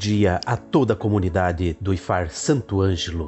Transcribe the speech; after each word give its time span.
Dia 0.00 0.40
a 0.46 0.56
toda 0.56 0.94
a 0.94 0.96
comunidade 0.96 1.76
do 1.78 1.92
IFAR 1.92 2.30
Santo 2.30 2.80
Ângelo. 2.80 3.26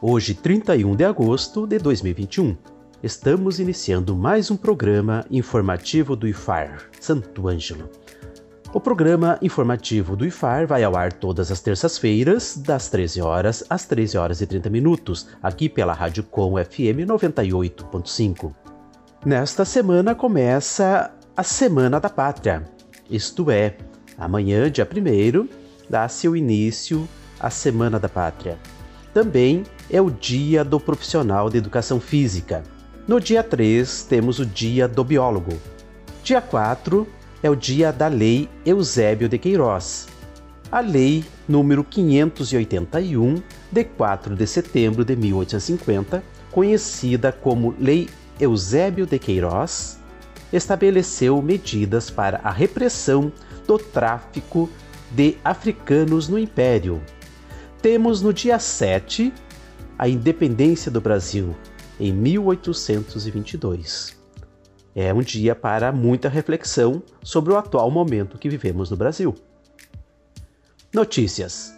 Hoje, 0.00 0.34
31 0.34 0.94
de 0.94 1.04
agosto 1.04 1.66
de 1.66 1.80
2021, 1.80 2.56
estamos 3.02 3.58
iniciando 3.58 4.14
mais 4.14 4.48
um 4.48 4.56
programa 4.56 5.26
informativo 5.28 6.14
do 6.14 6.28
IFAR 6.28 6.88
Santo 7.00 7.48
Ângelo. 7.48 7.90
O 8.72 8.78
programa 8.78 9.36
informativo 9.42 10.14
do 10.14 10.24
IFAR 10.24 10.64
vai 10.64 10.84
ao 10.84 10.96
ar 10.96 11.12
todas 11.12 11.50
as 11.50 11.60
terças-feiras, 11.60 12.56
das 12.56 12.88
13 12.88 13.20
horas 13.20 13.64
às 13.68 13.84
13 13.84 14.16
horas 14.16 14.40
e 14.40 14.46
30 14.46 14.70
minutos, 14.70 15.26
aqui 15.42 15.68
pela 15.68 15.92
Rádio 15.92 16.22
Com 16.22 16.52
FM 16.52 17.02
98.5. 17.04 18.54
Nesta 19.26 19.64
semana 19.64 20.14
começa 20.14 21.12
a 21.36 21.42
Semana 21.42 21.98
da 21.98 22.08
Pátria, 22.08 22.62
isto 23.10 23.50
é, 23.50 23.76
amanhã, 24.16 24.70
dia 24.70 24.88
1 24.88 25.61
dá-se 25.92 26.26
o 26.26 26.34
início 26.34 27.06
à 27.38 27.50
Semana 27.50 28.00
da 28.00 28.08
Pátria. 28.08 28.58
Também 29.12 29.62
é 29.90 30.00
o 30.00 30.10
Dia 30.10 30.64
do 30.64 30.80
Profissional 30.80 31.50
de 31.50 31.58
Educação 31.58 32.00
Física. 32.00 32.62
No 33.06 33.20
dia 33.20 33.42
3, 33.42 34.04
temos 34.04 34.38
o 34.38 34.46
Dia 34.46 34.88
do 34.88 35.04
Biólogo. 35.04 35.52
Dia 36.24 36.40
4 36.40 37.06
é 37.42 37.50
o 37.50 37.54
Dia 37.54 37.92
da 37.92 38.08
Lei 38.08 38.48
Eusébio 38.64 39.28
de 39.28 39.36
Queiroz. 39.36 40.08
A 40.70 40.80
Lei 40.80 41.26
número 41.46 41.84
581, 41.84 43.42
de 43.70 43.84
4 43.84 44.34
de 44.34 44.46
setembro 44.46 45.04
de 45.04 45.14
1850, 45.14 46.24
conhecida 46.50 47.30
como 47.30 47.74
Lei 47.78 48.08
Eusébio 48.40 49.04
de 49.04 49.18
Queiroz, 49.18 50.00
estabeleceu 50.50 51.42
medidas 51.42 52.08
para 52.08 52.40
a 52.42 52.50
repressão 52.50 53.30
do 53.66 53.78
tráfico 53.78 54.70
de 55.14 55.36
africanos 55.44 56.28
no 56.28 56.38
Império. 56.38 57.02
Temos 57.80 58.22
no 58.22 58.32
dia 58.32 58.58
7 58.58 59.32
a 59.98 60.08
independência 60.08 60.90
do 60.90 61.00
Brasil, 61.00 61.54
em 62.00 62.12
1822. 62.12 64.16
É 64.94 65.12
um 65.12 65.20
dia 65.20 65.54
para 65.54 65.92
muita 65.92 66.28
reflexão 66.28 67.02
sobre 67.22 67.52
o 67.52 67.56
atual 67.56 67.90
momento 67.90 68.38
que 68.38 68.48
vivemos 68.48 68.90
no 68.90 68.96
Brasil. 68.96 69.34
Notícias: 70.92 71.74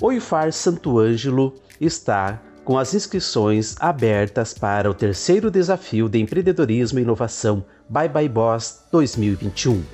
O 0.00 0.12
IFAR 0.12 0.52
Santo 0.52 0.98
Ângelo 0.98 1.54
está 1.80 2.42
com 2.64 2.76
as 2.76 2.94
inscrições 2.94 3.76
abertas 3.78 4.52
para 4.52 4.90
o 4.90 4.94
terceiro 4.94 5.52
desafio 5.52 6.08
de 6.08 6.18
empreendedorismo 6.18 6.98
e 6.98 7.02
inovação 7.02 7.64
Bye 7.88 8.08
Bye 8.08 8.28
Boss 8.28 8.82
2021, 8.90 9.84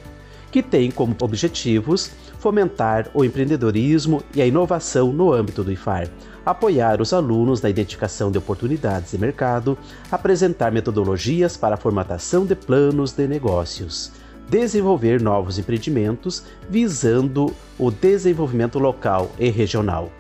que 0.53 0.63
tem 0.63 0.91
como 0.91 1.17
objetivos 1.23 2.11
fomentar 2.39 3.11
o 3.15 3.25
empreendedorismo 3.25 4.23
e 4.35 4.43
a 4.43 4.47
inovação 4.47 5.13
no 5.13 5.33
âmbito 5.33 5.65
do 5.65 5.73
IFAR, 5.73 6.09
apoiar 6.45 7.01
os 7.01 7.13
alunos 7.13 7.63
na 7.63 7.71
identificação 7.71 8.31
de 8.31 8.37
oportunidades 8.37 9.13
de 9.13 9.19
mercado, 9.19 9.79
apresentar 10.11 10.71
metodologias 10.71 11.57
para 11.57 11.75
a 11.75 11.79
formatação 11.79 12.45
de 12.45 12.55
planos 12.55 13.13
de 13.13 13.27
negócios, 13.27 14.13
desenvolver 14.51 15.23
novos 15.23 15.59
empreendimentos 15.59 16.45
visando 16.69 17.55
o 17.79 17.91
desenvolvimento 17.91 18.79
local 18.79 19.33
e 19.39 19.49
regional. 19.49 20.13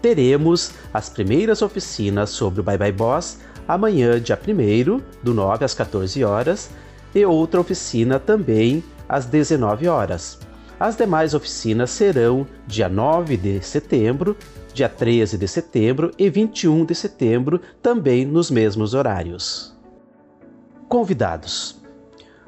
Teremos 0.00 0.72
as 0.92 1.08
primeiras 1.08 1.62
oficinas 1.62 2.30
sobre 2.30 2.60
o 2.60 2.62
Bye 2.62 2.78
Bye 2.78 2.92
Boss 2.92 3.38
amanhã, 3.66 4.20
dia 4.20 4.38
1 4.38 5.00
do 5.22 5.34
9 5.34 5.64
às 5.64 5.74
14 5.74 6.22
horas, 6.22 6.70
e 7.14 7.24
outra 7.24 7.60
oficina 7.60 8.18
também 8.18 8.84
às 9.14 9.26
19 9.26 9.86
horas. 9.86 10.40
As 10.78 10.96
demais 10.96 11.34
oficinas 11.34 11.90
serão 11.90 12.44
dia 12.66 12.88
9 12.88 13.36
de 13.36 13.62
setembro, 13.62 14.36
dia 14.72 14.88
13 14.88 15.38
de 15.38 15.46
setembro 15.46 16.10
e 16.18 16.28
21 16.28 16.84
de 16.84 16.96
setembro, 16.96 17.60
também 17.80 18.26
nos 18.26 18.50
mesmos 18.50 18.92
horários. 18.92 19.72
Convidados: 20.88 21.80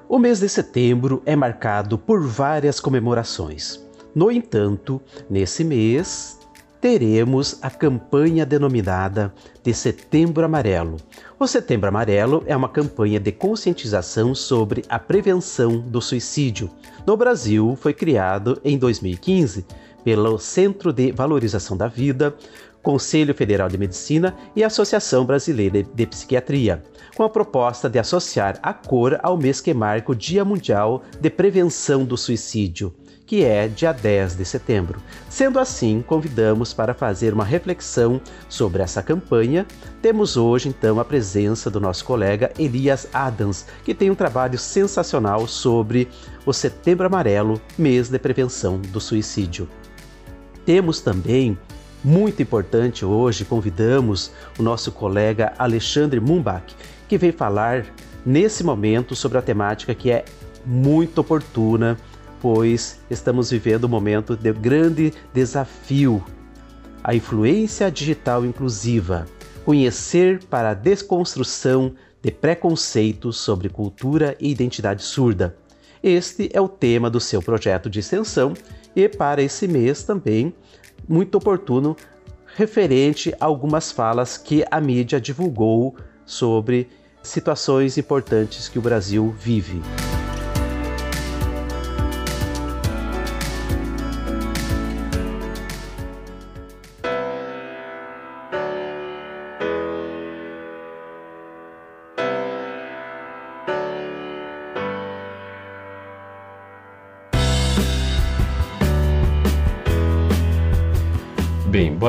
O 0.09 0.19
mês 0.19 0.41
de 0.41 0.49
setembro 0.49 1.23
é 1.25 1.37
marcado 1.37 1.97
por 1.97 2.21
várias 2.21 2.81
comemorações. 2.81 3.87
No 4.13 4.29
entanto, 4.29 5.01
nesse 5.31 5.63
mês 5.63 6.37
teremos 6.81 7.59
a 7.63 7.71
campanha 7.71 8.45
denominada 8.45 9.33
de 9.63 9.73
Setembro 9.73 10.45
Amarelo. 10.45 10.99
O 11.39 11.47
Setembro 11.47 11.89
Amarelo 11.89 12.43
é 12.47 12.57
uma 12.57 12.69
campanha 12.69 13.19
de 13.19 13.33
conscientização 13.33 14.35
sobre 14.35 14.85
a 14.89 14.99
prevenção 14.99 15.79
do 15.81 16.01
suicídio. 16.01 16.71
No 17.07 17.17
Brasil, 17.17 17.77
foi 17.81 17.93
criado 17.93 18.61
em 18.65 18.79
2015 18.79 19.65
pelo 20.05 20.39
Centro 20.39 20.93
de 20.93 21.11
Valorização 21.13 21.77
da 21.77 21.89
Vida, 21.89 22.35
Conselho 22.83 23.35
Federal 23.35 23.69
de 23.69 23.77
Medicina 23.77 24.37
e 24.55 24.63
Associação 24.63 25.25
Brasileira 25.25 25.83
de 25.83 26.07
Psiquiatria, 26.07 26.85
com 27.17 27.25
a 27.25 27.29
proposta 27.29 27.91
de 27.91 27.99
associar 27.99 28.59
a 28.63 28.73
cor 28.73 29.19
ao 29.23 29.37
mês 29.37 29.61
que 29.61 29.75
marca 29.75 30.13
o 30.13 30.15
Dia 30.15 30.45
Mundial 30.45 31.03
de 31.21 31.29
Prevenção 31.29 32.05
do 32.05 32.17
Suicídio 32.17 32.95
que 33.27 33.45
é 33.45 33.67
dia 33.67 33.93
10 33.93 34.37
de 34.37 34.45
setembro. 34.45 35.03
Sendo 35.29 35.59
assim, 35.59 36.03
convidamos 36.07 36.73
para 36.73 36.95
fazer 36.95 37.35
uma 37.35 37.45
reflexão 37.45 38.21
sobre 38.49 38.83
essa 38.83 39.03
campanha. 39.03 39.67
Temos 40.01 40.37
hoje, 40.37 40.69
então, 40.69 41.01
a 41.01 41.05
presença 41.05 41.69
do 41.69 41.81
nosso 41.81 42.05
colega 42.05 42.53
Elias 42.57 43.09
Adams, 43.13 43.67
que 43.85 43.95
tem 43.95 44.11
um 44.11 44.15
trabalho 44.15 44.59
sensacional 44.59 45.49
sobre 45.49 46.09
o 46.47 46.53
Setembro 46.53 47.07
Amarelo, 47.07 47.61
mês 47.77 48.09
de 48.09 48.19
prevenção 48.19 48.79
do 48.79 49.01
suicídio. 49.01 49.69
Temos 50.65 51.01
também 51.01 51.59
muito 52.05 52.41
importante 52.41 53.05
hoje, 53.05 53.45
convidamos 53.45 54.31
o 54.57 54.63
nosso 54.63 54.93
colega 54.93 55.53
Alexandre 55.59 56.21
Mumbach, 56.21 56.75
que 57.09 57.19
vem 57.19 57.33
falar 57.33 57.85
nesse 58.25 58.63
momento 58.63 59.17
sobre 59.17 59.39
a 59.39 59.43
temática 59.43 59.95
que 59.95 60.11
é 60.11 60.25
muito 60.65 61.21
oportuna 61.21 61.97
pois 62.47 63.01
estamos 63.11 63.51
vivendo 63.51 63.87
um 63.87 63.89
momento 63.89 64.37
de 64.37 64.53
grande 64.53 65.13
desafio. 65.35 66.25
A 67.03 67.13
influência 67.13 67.91
digital 67.91 68.47
inclusiva, 68.47 69.27
conhecer 69.65 70.45
para 70.45 70.71
a 70.71 70.75
desconstrução 70.75 71.93
de 72.23 72.31
preconceitos 72.31 73.37
sobre 73.37 73.69
cultura 73.69 74.37
e 74.39 74.49
identidade 74.49 75.03
surda. 75.03 75.57
Este 76.01 76.49
é 76.53 76.61
o 76.61 76.69
tema 76.69 77.11
do 77.11 77.19
seu 77.19 77.43
projeto 77.43 77.91
de 77.91 77.99
extensão 77.99 78.55
e 78.95 79.09
para 79.09 79.43
esse 79.43 79.67
mês 79.67 80.05
também 80.05 80.55
muito 81.09 81.39
oportuno 81.39 81.97
referente 82.55 83.35
a 83.41 83.47
algumas 83.47 83.91
falas 83.91 84.39
que 84.39 84.65
a 84.71 84.81
mídia 84.81 85.21
divulgou 85.21 85.97
sobre 86.25 86.89
situações 87.25 87.99
importantes 87.99 88.69
que 88.69 88.79
o 88.79 88.83
Brasil 88.83 89.35
vive. 89.37 89.83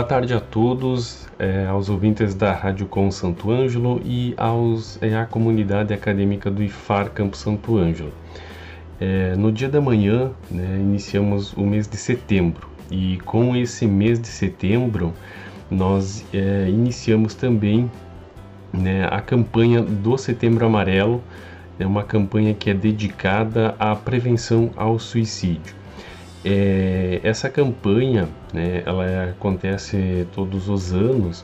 Tarde 0.07 0.33
a 0.33 0.39
todos, 0.39 1.27
é, 1.38 1.65
aos 1.65 1.89
ouvintes 1.89 2.33
da 2.33 2.54
Rádio 2.54 2.86
Com 2.86 3.12
Santo 3.12 3.51
Ângelo 3.51 4.01
e 4.06 4.33
aos, 4.38 4.98
é, 5.04 5.13
à 5.13 5.25
comunidade 5.25 5.94
acadêmica 5.94 6.50
do 6.50 6.63
IFAR 6.63 7.12
Campo 7.12 7.36
Santo 7.36 7.77
Ângelo. 7.77 8.13
É, 9.01 9.36
no 9.36 9.51
dia 9.51 9.68
da 9.68 9.81
manhã, 9.81 10.31
né, 10.50 10.77
iniciamos 10.80 11.51
o 11.54 11.62
mês 11.62 11.89
de 11.89 11.98
setembro 11.98 12.69
e 12.89 13.18
com 13.25 13.54
esse 13.54 13.86
mês 13.86 14.18
de 14.18 14.30
setembro 14.30 15.13
nós 15.69 16.25
é, 16.33 16.69
iniciamos 16.69 17.36
também 17.36 17.92
né, 18.71 19.09
a 19.12 19.19
campanha 19.19 19.81
do 19.81 20.18
Setembro 20.18 20.65
Amarelo 20.65 21.21
é 21.77 21.86
uma 21.86 22.04
campanha 22.04 22.54
que 22.54 22.69
é 22.69 22.74
dedicada 22.74 23.75
à 23.77 23.94
prevenção 23.94 24.71
ao 24.77 24.98
suicídio. 24.98 25.76
É, 26.49 27.19
essa 27.23 27.49
campanha, 27.49 28.29
né, 28.53 28.81
ela 28.85 29.31
acontece 29.31 30.25
todos 30.31 30.69
os 30.69 30.94
anos 30.94 31.44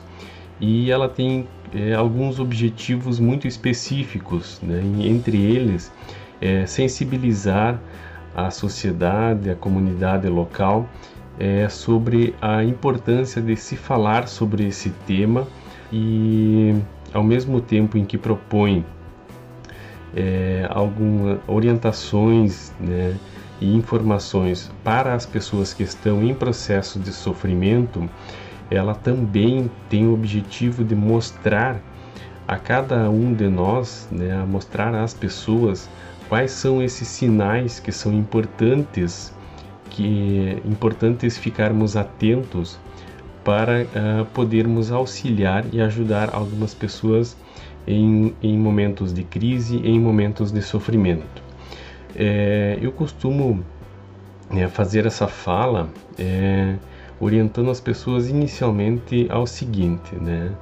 e 0.58 0.90
ela 0.90 1.10
tem 1.10 1.46
é, 1.74 1.92
alguns 1.92 2.40
objetivos 2.40 3.20
muito 3.20 3.46
específicos, 3.46 4.58
né, 4.62 4.82
entre 5.00 5.36
eles 5.36 5.92
é, 6.40 6.64
sensibilizar 6.64 7.78
a 8.34 8.50
sociedade, 8.50 9.50
a 9.50 9.54
comunidade 9.54 10.26
local 10.26 10.88
é, 11.38 11.68
sobre 11.68 12.34
a 12.40 12.64
importância 12.64 13.42
de 13.42 13.56
se 13.56 13.76
falar 13.76 14.26
sobre 14.26 14.66
esse 14.66 14.88
tema 15.06 15.46
e 15.92 16.74
ao 17.12 17.22
mesmo 17.22 17.60
tempo 17.60 17.98
em 17.98 18.06
que 18.06 18.16
propõe 18.16 18.82
é, 20.16 20.66
algumas 20.70 21.40
orientações 21.46 22.72
né, 22.80 23.14
e 23.60 23.74
informações 23.74 24.70
para 24.82 25.14
as 25.14 25.24
pessoas 25.24 25.72
que 25.72 25.82
estão 25.82 26.22
em 26.22 26.34
processo 26.34 26.98
de 26.98 27.12
sofrimento, 27.12 28.08
ela 28.70 28.94
também 28.94 29.70
tem 29.88 30.06
o 30.06 30.14
objetivo 30.14 30.84
de 30.84 30.94
mostrar 30.94 31.80
a 32.46 32.56
cada 32.56 33.08
um 33.10 33.32
de 33.32 33.48
nós, 33.48 34.08
né, 34.10 34.44
mostrar 34.44 34.94
às 34.94 35.14
pessoas 35.14 35.88
quais 36.28 36.50
são 36.50 36.82
esses 36.82 37.08
sinais 37.08 37.80
que 37.80 37.92
são 37.92 38.12
importantes, 38.12 39.32
que 39.90 40.60
importantes 40.64 41.38
ficarmos 41.38 41.96
atentos 41.96 42.78
para 43.44 43.82
uh, 43.82 44.24
podermos 44.32 44.90
auxiliar 44.90 45.64
e 45.72 45.80
ajudar 45.80 46.30
algumas 46.34 46.74
pessoas 46.74 47.36
em, 47.86 48.34
em 48.42 48.58
momentos 48.58 49.12
de 49.12 49.22
crise, 49.22 49.76
em 49.84 50.00
momentos 50.00 50.50
de 50.50 50.62
sofrimento. 50.62 51.43
É, 52.16 52.78
eu 52.80 52.92
costumo 52.92 53.64
né, 54.50 54.68
fazer 54.68 55.06
essa 55.06 55.26
fala 55.26 55.88
é, 56.18 56.76
orientando 57.20 57.70
as 57.70 57.80
pessoas 57.80 58.28
inicialmente 58.28 59.26
ao 59.30 59.46
seguinte, 59.46 60.14
né? 60.16 60.52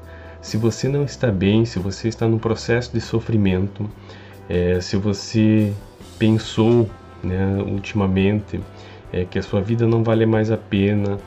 Se 0.40 0.56
você 0.56 0.88
não 0.88 1.04
está 1.04 1.30
bem, 1.30 1.64
se 1.64 1.78
você 1.78 2.08
está 2.08 2.26
no 2.26 2.38
processo 2.38 2.92
de 2.92 3.00
sofrimento, 3.00 3.88
é, 4.48 4.80
se 4.80 4.96
você 4.96 5.72
pensou 6.18 6.90
né, 7.22 7.62
ultimamente 7.64 8.60
é, 9.12 9.24
que 9.24 9.38
a 9.38 9.42
sua 9.42 9.60
vida 9.60 9.86
não 9.86 10.02
vale 10.02 10.26
mais 10.26 10.50
a 10.50 10.56
pena, 10.56 11.18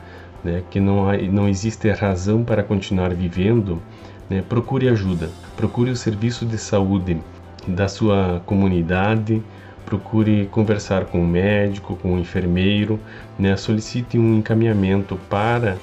né, 0.44 0.62
que 0.70 0.78
não, 0.78 1.08
há, 1.08 1.16
não 1.16 1.48
existe 1.48 1.90
razão 1.90 2.44
para 2.44 2.62
continuar 2.62 3.14
vivendo, 3.14 3.80
né, 4.28 4.42
procure 4.46 4.88
ajuda, 4.88 5.30
procure 5.56 5.90
o 5.90 5.96
serviço 5.96 6.44
de 6.44 6.58
saúde 6.58 7.18
da 7.66 7.88
sua 7.88 8.42
comunidade, 8.44 9.42
procure 9.86 10.46
conversar 10.50 11.06
com 11.06 11.22
o 11.22 11.26
médico, 11.26 11.96
com 11.96 12.14
o 12.14 12.18
enfermeiro, 12.18 13.00
né, 13.38 13.56
solicite 13.56 14.18
um 14.18 14.36
encaminhamento 14.36 15.16
para 15.30 15.78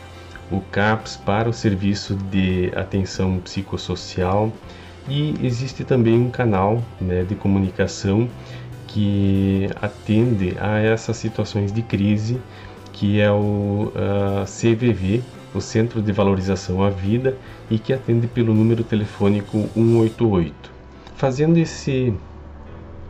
o 0.51 0.61
CAPS, 0.71 1.15
para 1.15 1.49
o 1.49 1.53
serviço 1.53 2.15
de 2.15 2.71
atenção 2.75 3.39
psicossocial 3.39 4.51
e 5.07 5.35
existe 5.41 5.83
também 5.83 6.17
um 6.17 6.29
canal 6.29 6.81
né, 6.99 7.23
de 7.23 7.35
comunicação 7.35 8.29
que 8.87 9.67
atende 9.81 10.55
a 10.59 10.79
essas 10.79 11.17
situações 11.17 11.73
de 11.73 11.81
crise, 11.81 12.39
que 12.91 13.19
é 13.19 13.31
o 13.31 13.91
uh, 13.95 14.45
CVV, 14.45 15.21
o 15.53 15.59
Centro 15.59 16.01
de 16.01 16.11
Valorização 16.11 16.83
à 16.83 16.89
Vida, 16.89 17.35
e 17.69 17.79
que 17.79 17.91
atende 17.91 18.27
pelo 18.27 18.53
número 18.53 18.83
telefônico 18.83 19.67
188. 19.73 20.71
Fazendo 21.15 21.57
esse, 21.57 22.13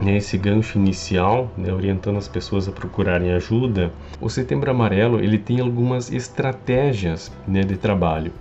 né, 0.04 0.18
esse 0.18 0.38
gancho 0.38 0.78
inicial, 0.78 1.52
né, 1.58 1.74
orientando 1.74 2.18
as 2.18 2.28
pessoas 2.28 2.68
a 2.68 2.72
procurarem 2.72 3.32
ajuda, 3.32 3.92
o 4.20 4.30
Setembro 4.30 4.70
Amarelo 4.70 5.20
ele 5.20 5.38
tem 5.38 5.60
algumas 5.60 6.12
estratégias 6.12 7.32
né, 7.48 7.62
de 7.62 7.78
trabalho. 7.78 8.32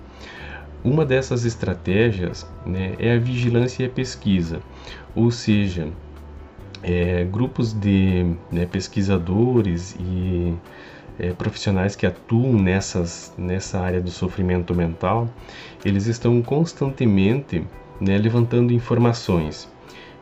Uma 0.85 1.05
dessas 1.05 1.45
estratégias 1.45 2.47
né, 2.67 2.95
é 2.99 3.15
a 3.15 3.19
vigilância 3.19 3.85
e 3.85 3.87
a 3.87 3.91
pesquisa, 3.91 4.61
ou 5.15 5.31
seja, 5.31 5.89
é, 6.83 7.25
grupos 7.25 7.73
de 7.73 8.35
né, 8.51 8.67
pesquisadores 8.67 9.95
e 10.01 10.55
é, 11.19 11.33
profissionais 11.33 11.95
que 11.95 12.05
atuam 12.05 12.55
nessas, 12.55 13.33
nessa 13.39 13.79
área 13.79 14.01
do 14.01 14.11
sofrimento 14.11 14.75
mental, 14.75 15.29
eles 15.85 16.07
estão 16.07 16.43
constantemente 16.43 17.65
né, 18.01 18.19
levantando 18.19 18.73
informações, 18.73 19.72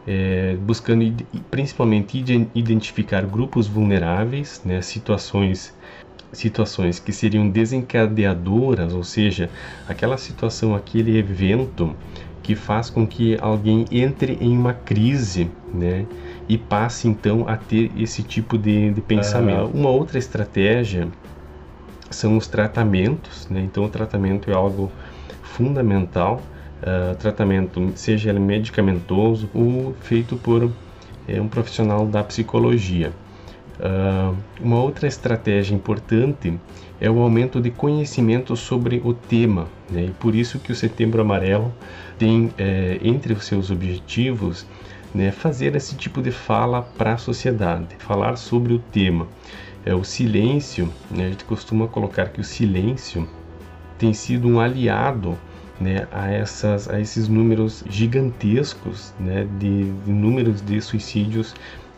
é, 0.06 0.56
buscando 0.60 1.14
principalmente 1.50 2.18
identificar 2.54 3.24
grupos 3.24 3.66
vulneráveis, 3.66 4.62
né, 4.64 4.80
situações 4.82 5.74
situações 6.32 7.00
que 7.00 7.12
seriam 7.12 7.48
desencadeadoras, 7.48 8.94
ou 8.94 9.02
seja, 9.02 9.50
aquela 9.88 10.16
situação, 10.16 10.76
aquele 10.76 11.18
evento 11.18 11.94
que 12.40 12.54
faz 12.54 12.88
com 12.88 13.04
que 13.04 13.36
alguém 13.40 13.84
entre 13.90 14.38
em 14.40 14.56
uma 14.56 14.72
crise, 14.72 15.50
né? 15.74 16.06
e 16.48 16.58
passe 16.58 17.06
então 17.06 17.46
a 17.48 17.56
ter 17.56 17.92
esse 17.96 18.24
tipo 18.24 18.58
de, 18.58 18.90
de 18.90 19.00
pensamento. 19.00 19.70
Uma 19.72 19.88
outra 19.88 20.18
estratégia 20.18 21.06
são 22.10 22.36
os 22.36 22.48
tratamentos, 22.48 23.48
né? 23.48 23.60
então 23.60 23.84
o 23.84 23.88
tratamento 23.88 24.50
é 24.50 24.54
algo 24.54 24.90
fundamental, 25.42 26.42
uh, 26.82 27.14
tratamento 27.16 27.92
seja 27.94 28.30
ele 28.30 28.38
medicamentoso 28.38 29.48
ou 29.54 29.94
feito 30.00 30.36
por 30.36 30.70
é, 31.28 31.40
um 31.40 31.48
profissional 31.48 32.06
da 32.06 32.22
psicologia. 32.22 33.12
Uh, 33.78 34.36
uma 34.60 34.80
outra 34.80 35.06
estratégia 35.06 35.74
importante 35.74 36.58
é 37.00 37.10
o 37.10 37.20
aumento 37.20 37.60
de 37.60 37.70
conhecimento 37.70 38.54
sobre 38.56 39.00
o 39.02 39.14
tema, 39.14 39.66
né? 39.90 40.04
e 40.04 40.10
por 40.10 40.34
isso 40.34 40.58
que 40.58 40.70
o 40.70 40.74
Setembro 40.74 41.22
Amarelo 41.22 41.72
tem 42.18 42.52
entre 43.02 43.32
os 43.32 43.46
seus 43.46 43.70
objetivos 43.70 44.66
né, 45.14 45.30
fazer 45.30 45.74
esse 45.74 45.96
tipo 45.96 46.22
de 46.22 46.30
fala 46.30 46.82
para 46.82 47.14
a 47.14 47.18
sociedade, 47.18 47.96
falar 47.98 48.36
sobre 48.36 48.72
o 48.72 48.78
tema. 48.78 49.26
É, 49.84 49.94
o 49.94 50.04
silêncio, 50.04 50.92
né, 51.10 51.26
a 51.26 51.28
gente 51.30 51.44
costuma 51.44 51.88
colocar 51.88 52.28
que 52.28 52.40
o 52.40 52.44
silêncio 52.44 53.28
tem 53.98 54.12
sido 54.12 54.48
um 54.48 54.60
aliado 54.60 55.36
né, 55.80 56.06
a, 56.12 56.30
essas, 56.30 56.88
a 56.88 57.00
esses 57.00 57.26
números 57.26 57.82
gigantescos 57.88 59.14
né, 59.18 59.46
de, 59.58 59.90
de 59.90 60.12
números 60.12 60.60
de 60.60 60.80
suicídios 60.80 61.54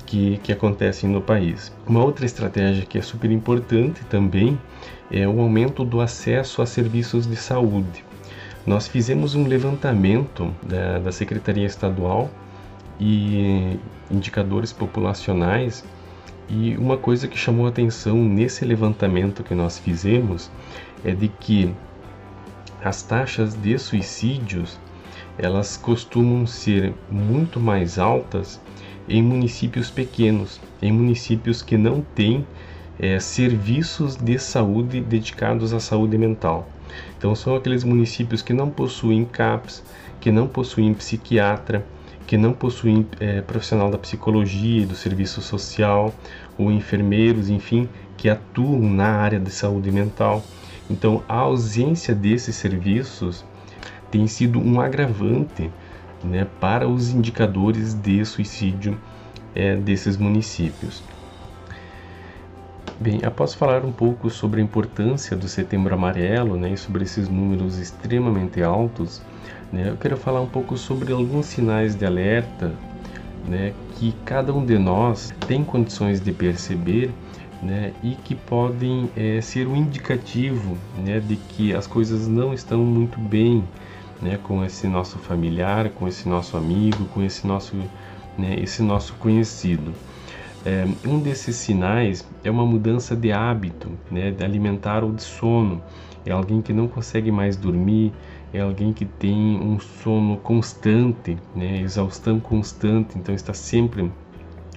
que, 0.07 0.39
que 0.43 0.53
acontecem 0.53 1.11
no 1.11 1.21
país. 1.21 1.73
Uma 1.87 2.03
outra 2.05 2.25
estratégia 2.25 2.87
que 2.87 2.99
é 2.99 3.03
super 3.03 3.31
importante 3.31 4.05
também 4.05 4.59
é 5.11 5.27
o 5.27 5.41
aumento 5.41 5.85
do 5.85 6.01
acesso 6.01 6.63
a 6.63 6.67
serviços 6.67 7.27
de 7.27 7.37
saúde. 7.37 8.05
Nós 8.65 8.87
fizemos 8.87 9.35
um 9.35 9.47
levantamento 9.47 10.55
da, 10.63 11.01
da 11.01 11.11
Secretaria 11.11 11.67
Estadual 11.67 12.31
e 13.01 13.79
indicadores 14.11 14.73
populacionais. 14.73 15.85
E 16.49 16.77
uma 16.77 16.97
coisa 16.97 17.27
que 17.27 17.37
chamou 17.37 17.67
atenção 17.67 18.17
nesse 18.17 18.65
levantamento 18.65 19.43
que 19.43 19.55
nós 19.55 19.79
fizemos 19.79 20.51
é 21.05 21.13
de 21.13 21.29
que 21.29 21.75
as 22.85 23.03
taxas 23.03 23.55
de 23.55 23.79
suicídios 23.79 24.79
elas 25.39 25.77
costumam 25.77 26.47
ser 26.47 26.93
muito 27.11 27.59
mais 27.59 27.99
altas 27.99 28.61
em 29.09 29.23
municípios 29.23 29.91
pequenos, 29.91 30.61
em 30.81 30.93
municípios 30.93 31.63
que 31.63 31.77
não 31.77 32.03
têm 32.15 32.47
é, 32.99 33.19
serviços 33.19 34.17
de 34.17 34.39
saúde 34.39 35.01
dedicados 35.01 35.73
à 35.73 35.81
saúde 35.81 36.17
mental. 36.19 36.69
Então 37.17 37.35
são 37.35 37.57
aqueles 37.57 37.85
municípios 37.85 38.43
que 38.43 38.53
não 38.53 38.69
possuem 38.71 39.25
CAPS, 39.25 39.83
que 40.21 40.31
não 40.31 40.47
possuem 40.47 40.93
psiquiatra, 40.95 41.85
que 42.27 42.37
não 42.37 42.53
possuem 42.53 43.07
é, 43.19 43.41
profissional 43.41 43.91
da 43.91 43.99
psicologia 43.99 44.83
e 44.83 44.87
do 44.87 44.95
serviço 44.95 45.41
social, 45.41 46.15
ou 46.57 46.71
enfermeiros, 46.71 47.49
enfim, 47.49 47.89
que 48.17 48.29
atuam 48.29 48.81
na 48.81 49.09
área 49.09 49.41
de 49.41 49.51
saúde 49.51 49.91
mental. 49.91 50.45
Então, 50.91 51.23
a 51.29 51.37
ausência 51.37 52.15
desses 52.15 52.57
serviços 52.57 53.45
tem 54.11 54.27
sido 54.27 54.59
um 54.59 54.81
agravante 54.81 55.71
né, 56.23 56.47
para 56.61 56.89
os 56.89 57.11
indicadores 57.11 57.95
de 57.95 58.25
suicídio 58.25 58.99
é, 59.55 59.77
desses 59.77 60.17
municípios. 60.17 61.03
Bem, 63.01 63.21
após 63.25 63.55
falar 63.55 63.85
um 63.85 63.93
pouco 63.93 64.31
sobre 64.31 64.61
a 64.61 64.65
importância 64.65 65.37
do 65.37 65.49
Setembro 65.49 65.95
Amarelo 65.95 66.57
né, 66.57 66.75
e 66.75 66.77
sobre 66.77 67.03
esses 67.03 67.29
números 67.29 67.79
extremamente 67.79 68.63
altos, 68.63 69.23
né? 69.73 69.89
Eu 69.89 69.97
quero 69.97 70.17
falar 70.17 70.41
um 70.41 70.47
pouco 70.47 70.77
sobre 70.77 71.13
alguns 71.13 71.47
sinais 71.47 71.97
de 71.97 72.05
alerta 72.05 72.73
né, 73.49 73.73
que 73.97 74.15
cada 74.25 74.53
um 74.53 74.65
de 74.65 74.79
nós 74.79 75.35
tem 75.47 75.65
condições 75.65 76.21
de 76.21 76.31
perceber 76.31 77.11
né, 77.63 77.93
e 78.03 78.17
que 78.17 78.35
podem 78.35 79.09
é, 79.17 79.41
ser 79.41 79.69
um 79.69 79.77
indicativo 79.77 80.77
né, 80.99 81.21
de 81.21 81.37
que 81.37 81.73
as 81.73 81.87
coisas 81.87 82.27
não 82.27 82.53
estão 82.53 82.85
muito 82.85 83.21
bem 83.21 83.65
né, 84.21 84.39
com 84.43 84.65
esse 84.65 84.87
nosso 84.89 85.19
familiar, 85.19 85.91
com 85.91 86.09
esse 86.09 86.29
nosso 86.29 86.57
amigo, 86.57 87.05
com 87.07 87.23
esse 87.23 87.47
nosso 87.47 87.77
né, 88.37 88.57
esse 88.59 88.83
nosso 88.83 89.15
conhecido. 89.15 89.93
É, 90.65 90.87
um 91.07 91.19
desses 91.19 91.57
sinais 91.57 92.27
é 92.45 92.51
uma 92.51 92.65
mudança 92.65 93.17
de 93.17 93.33
hábito, 93.33 93.91
né, 94.11 94.31
de 94.31 94.45
alimentar 94.45 95.03
ou 95.05 95.13
de 95.13 95.23
sono. 95.23 95.83
É 96.25 96.31
alguém 96.31 96.63
que 96.63 96.73
não 96.73 96.87
consegue 96.87 97.33
mais 97.33 97.57
dormir, 97.57 98.13
é 98.53 98.61
alguém 98.61 98.93
que 98.93 99.05
tem 99.05 99.59
um 99.61 99.81
sono 99.81 100.37
constante, 100.37 101.37
né, 101.55 101.81
exaustão 101.81 102.39
constante, 102.39 103.19
então 103.19 103.35
está 103.35 103.53
sempre 103.53 104.11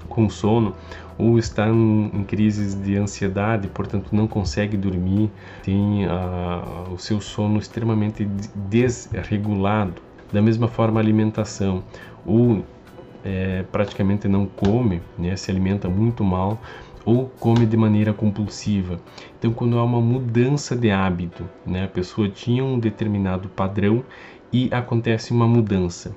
com 0.10 0.30
sono 0.30 0.74
ou 1.18 1.38
está 1.40 1.68
em, 1.70 2.12
em 2.14 2.24
crises 2.24 2.76
de 2.76 2.98
ansiedade, 2.98 3.68
portanto 3.68 4.10
não 4.14 4.28
consegue 4.28 4.76
dormir, 4.78 5.32
tem 5.64 6.06
a, 6.06 6.86
o 6.92 6.98
seu 6.98 7.22
sono 7.22 7.58
extremamente 7.60 8.26
desregulado. 8.54 10.02
Da 10.32 10.42
mesma 10.42 10.68
forma, 10.68 11.00
a 11.00 11.04
alimentação, 11.04 11.84
ou 12.26 12.66
é, 13.24 13.64
praticamente 13.72 14.28
não 14.28 14.46
come, 14.46 15.02
né, 15.18 15.36
se 15.36 15.50
alimenta 15.50 15.90
muito 15.90 16.24
mal, 16.24 16.62
ou 17.06 17.30
come 17.40 17.66
de 17.66 17.78
maneira 17.78 18.14
compulsiva. 18.14 19.00
Então, 19.38 19.54
quando 19.54 19.78
há 19.78 19.84
uma 19.84 20.02
mudança 20.02 20.76
de 20.76 20.90
hábito, 20.90 21.50
né, 21.66 21.86
a 21.86 21.88
pessoa 21.88 22.28
tinha 22.28 22.64
um 22.64 22.80
determinado 22.80 23.48
padrão 23.50 24.04
e 24.52 24.70
acontece 24.72 25.32
uma 25.32 25.48
mudança. 25.48 26.16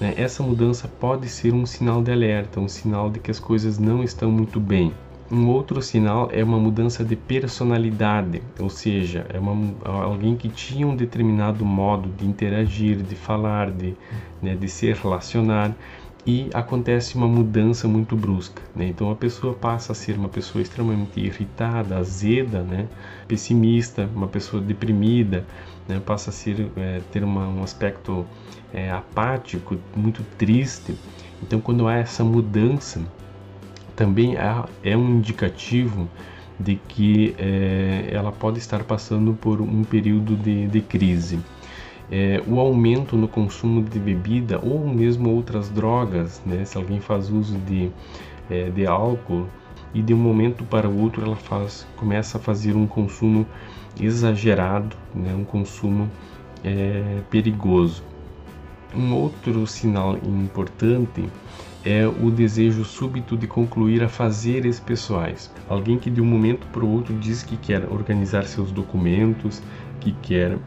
Né, 0.00 0.14
essa 0.16 0.42
mudança 0.42 0.88
pode 0.88 1.28
ser 1.28 1.54
um 1.54 1.64
sinal 1.64 2.02
de 2.02 2.12
alerta, 2.12 2.60
um 2.60 2.68
sinal 2.68 3.10
de 3.10 3.18
que 3.18 3.30
as 3.30 3.40
coisas 3.40 3.78
não 3.78 4.02
estão 4.02 4.30
muito 4.30 4.60
bem. 4.60 4.92
Um 5.30 5.48
outro 5.48 5.82
sinal 5.82 6.28
é 6.32 6.44
uma 6.44 6.58
mudança 6.58 7.04
de 7.04 7.16
personalidade, 7.16 8.40
ou 8.60 8.70
seja, 8.70 9.26
é 9.32 9.40
uma, 9.40 9.74
alguém 9.84 10.36
que 10.36 10.48
tinha 10.48 10.86
um 10.86 10.94
determinado 10.94 11.64
modo 11.64 12.08
de 12.16 12.24
interagir, 12.24 13.02
de 13.02 13.16
falar, 13.16 13.72
de, 13.72 13.96
né, 14.40 14.54
de 14.54 14.68
se 14.68 14.92
relacionar 14.92 15.74
e 16.26 16.48
acontece 16.52 17.16
uma 17.16 17.28
mudança 17.28 17.86
muito 17.86 18.16
brusca. 18.16 18.60
Né? 18.74 18.88
Então 18.88 19.10
a 19.10 19.16
pessoa 19.16 19.54
passa 19.54 19.92
a 19.92 19.94
ser 19.94 20.18
uma 20.18 20.28
pessoa 20.28 20.60
extremamente 20.60 21.20
irritada, 21.20 21.96
azeda, 21.96 22.62
né? 22.62 22.88
pessimista, 23.28 24.08
uma 24.14 24.26
pessoa 24.26 24.60
deprimida, 24.60 25.46
né? 25.88 26.00
passa 26.04 26.30
a 26.30 26.32
ser, 26.32 26.70
é, 26.76 27.00
ter 27.12 27.22
uma, 27.24 27.46
um 27.48 27.62
aspecto 27.62 28.26
é, 28.72 28.90
apático, 28.90 29.76
muito 29.94 30.22
triste. 30.38 30.94
Então 31.42 31.60
quando 31.60 31.86
há 31.86 31.96
essa 31.96 32.24
mudança, 32.24 33.00
também 33.94 34.36
é 34.82 34.96
um 34.96 35.16
indicativo 35.16 36.08
de 36.58 36.76
que 36.88 37.34
é, 37.38 38.08
ela 38.10 38.32
pode 38.32 38.58
estar 38.58 38.82
passando 38.84 39.34
por 39.34 39.60
um 39.60 39.84
período 39.84 40.36
de, 40.36 40.66
de 40.66 40.80
crise 40.80 41.38
é, 42.10 42.42
o 42.46 42.60
aumento 42.60 43.16
no 43.16 43.26
consumo 43.26 43.82
de 43.82 43.98
bebida 43.98 44.60
ou 44.62 44.86
mesmo 44.88 45.30
outras 45.30 45.68
drogas, 45.68 46.40
né? 46.46 46.64
se 46.64 46.76
alguém 46.76 47.00
faz 47.00 47.30
uso 47.30 47.58
de, 47.58 47.90
é, 48.48 48.70
de 48.70 48.86
álcool 48.86 49.46
e 49.92 50.00
de 50.02 50.14
um 50.14 50.18
momento 50.18 50.64
para 50.64 50.88
o 50.88 51.00
outro 51.00 51.24
ela 51.24 51.36
faz, 51.36 51.86
começa 51.96 52.38
a 52.38 52.40
fazer 52.40 52.76
um 52.76 52.86
consumo 52.86 53.46
exagerado, 54.00 54.96
né? 55.14 55.34
um 55.34 55.44
consumo 55.44 56.10
é, 56.62 57.20
perigoso. 57.30 58.02
Um 58.94 59.12
outro 59.14 59.66
sinal 59.66 60.16
importante 60.16 61.28
é 61.84 62.06
o 62.06 62.30
desejo 62.30 62.84
súbito 62.84 63.36
de 63.36 63.46
concluir 63.46 64.02
afazeres 64.02 64.80
pessoais. 64.80 65.52
Alguém 65.68 65.98
que 65.98 66.10
de 66.10 66.20
um 66.20 66.24
momento 66.24 66.66
para 66.68 66.84
o 66.84 66.90
outro 66.90 67.14
diz 67.14 67.42
que 67.42 67.56
quer 67.56 67.84
organizar 67.92 68.44
seus 68.44 68.72
documentos, 68.72 69.62
que 70.00 70.12
quer 70.22 70.58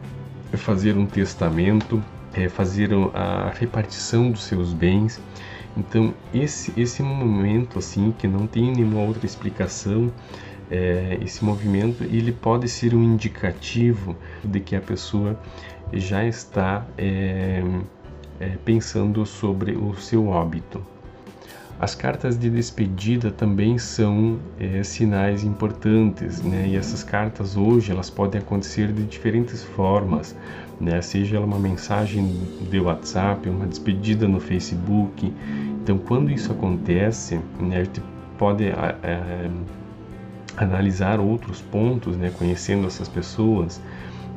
fazer 0.56 0.96
um 0.96 1.06
testamento, 1.06 2.02
é 2.34 2.48
fazer 2.48 2.90
a 3.14 3.50
repartição 3.50 4.30
dos 4.30 4.44
seus 4.44 4.72
bens. 4.72 5.20
Então 5.76 6.12
esse 6.34 6.72
esse 6.76 7.02
momento 7.02 7.78
assim 7.78 8.12
que 8.18 8.26
não 8.26 8.46
tem 8.46 8.72
nenhuma 8.72 9.00
outra 9.00 9.24
explicação, 9.24 10.12
é, 10.70 11.18
esse 11.22 11.44
movimento 11.44 12.04
ele 12.04 12.32
pode 12.32 12.68
ser 12.68 12.94
um 12.94 13.02
indicativo 13.02 14.16
de 14.44 14.60
que 14.60 14.76
a 14.76 14.80
pessoa 14.80 15.38
já 15.92 16.24
está 16.24 16.86
é, 16.96 17.62
é, 18.38 18.48
pensando 18.64 19.24
sobre 19.26 19.72
o 19.72 19.94
seu 19.96 20.28
óbito. 20.28 20.84
As 21.80 21.94
cartas 21.94 22.38
de 22.38 22.50
despedida 22.50 23.30
também 23.30 23.78
são 23.78 24.38
é, 24.58 24.82
sinais 24.82 25.42
importantes, 25.42 26.42
né? 26.42 26.66
E 26.68 26.76
essas 26.76 27.02
cartas 27.02 27.56
hoje 27.56 27.90
elas 27.90 28.10
podem 28.10 28.38
acontecer 28.38 28.92
de 28.92 29.02
diferentes 29.04 29.62
formas, 29.62 30.36
né? 30.78 31.00
Seja 31.00 31.38
ela 31.38 31.46
uma 31.46 31.58
mensagem 31.58 32.36
de 32.70 32.78
WhatsApp, 32.78 33.48
uma 33.48 33.66
despedida 33.66 34.28
no 34.28 34.38
Facebook. 34.38 35.32
Então, 35.82 35.96
quando 35.96 36.30
isso 36.30 36.52
acontece, 36.52 37.40
né, 37.58 37.78
a 37.78 37.84
gente 37.84 38.02
pode 38.36 38.64
é, 38.64 39.50
analisar 40.58 41.18
outros 41.18 41.62
pontos, 41.62 42.14
né? 42.14 42.30
Conhecendo 42.38 42.86
essas 42.88 43.08
pessoas, 43.08 43.80